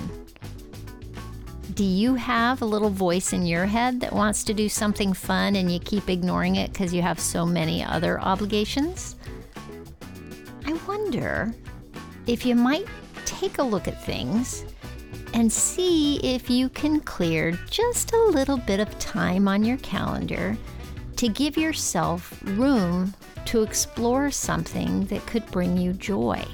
Do 1.72 1.84
you 1.84 2.14
have 2.16 2.60
a 2.60 2.66
little 2.66 2.90
voice 2.90 3.32
in 3.32 3.46
your 3.46 3.64
head 3.64 3.98
that 4.00 4.12
wants 4.12 4.44
to 4.44 4.52
do 4.52 4.68
something 4.68 5.14
fun 5.14 5.56
and 5.56 5.72
you 5.72 5.80
keep 5.80 6.10
ignoring 6.10 6.56
it 6.56 6.70
because 6.70 6.92
you 6.92 7.00
have 7.00 7.18
so 7.18 7.46
many 7.46 7.82
other 7.82 8.20
obligations? 8.20 9.16
I 10.66 10.78
wonder 10.86 11.54
if 12.26 12.44
you 12.44 12.54
might 12.54 12.86
take 13.24 13.56
a 13.56 13.62
look 13.62 13.88
at 13.88 14.04
things 14.04 14.66
and 15.32 15.50
see 15.50 16.18
if 16.18 16.50
you 16.50 16.68
can 16.68 17.00
clear 17.00 17.52
just 17.70 18.12
a 18.12 18.24
little 18.24 18.58
bit 18.58 18.80
of 18.80 18.98
time 18.98 19.48
on 19.48 19.64
your 19.64 19.78
calendar 19.78 20.58
to 21.16 21.28
give 21.30 21.56
yourself 21.56 22.38
room 22.44 23.14
to 23.48 23.62
explore 23.62 24.30
something 24.30 25.06
that 25.06 25.24
could 25.26 25.44
bring 25.50 25.76
you 25.76 25.94
joy. 25.94 26.44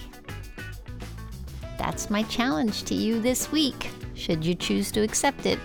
That's 1.77 2.09
my 2.09 2.23
challenge 2.25 2.85
to 2.85 2.95
you 2.95 3.21
this 3.21 3.51
week, 3.51 3.91
should 4.15 4.45
you 4.45 4.55
choose 4.55 4.93
to 4.93 5.03
accept 5.03 5.45
it. 5.45 5.59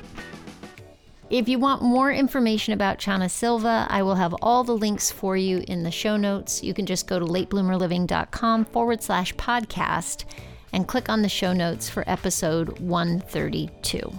If 1.30 1.48
you 1.48 1.60
want 1.60 1.84
more 1.84 2.12
information 2.12 2.74
about 2.74 2.98
Chana 2.98 3.30
Silva, 3.30 3.86
I 3.90 4.02
will 4.02 4.16
have 4.16 4.34
all 4.42 4.64
the 4.64 4.76
links 4.76 5.12
for 5.12 5.38
you 5.38 5.64
in 5.68 5.84
the 5.84 5.92
show 5.92 6.18
notes. 6.18 6.64
You 6.64 6.74
can 6.74 6.88
just 6.88 7.08
go 7.08 7.20
to 7.20 7.26
latebloomerliving.com 7.26 8.66
forward 8.66 9.04
slash 9.04 9.36
podcast 9.36 10.26
and 10.74 10.88
click 10.88 11.10
on 11.10 11.22
the 11.22 11.30
show 11.30 11.54
notes 11.54 11.88
for 11.88 12.04
episode 12.08 12.80
132. 12.80 14.12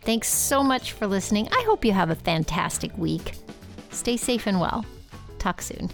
Thanks 0.00 0.28
so 0.28 0.62
much 0.62 0.92
for 0.92 1.06
listening. 1.06 1.48
I 1.52 1.62
hope 1.66 1.84
you 1.84 1.92
have 1.92 2.08
a 2.08 2.14
fantastic 2.14 2.96
week. 2.96 3.34
Stay 3.90 4.16
safe 4.16 4.46
and 4.46 4.58
well. 4.58 4.86
Talk 5.44 5.60
soon. 5.60 5.90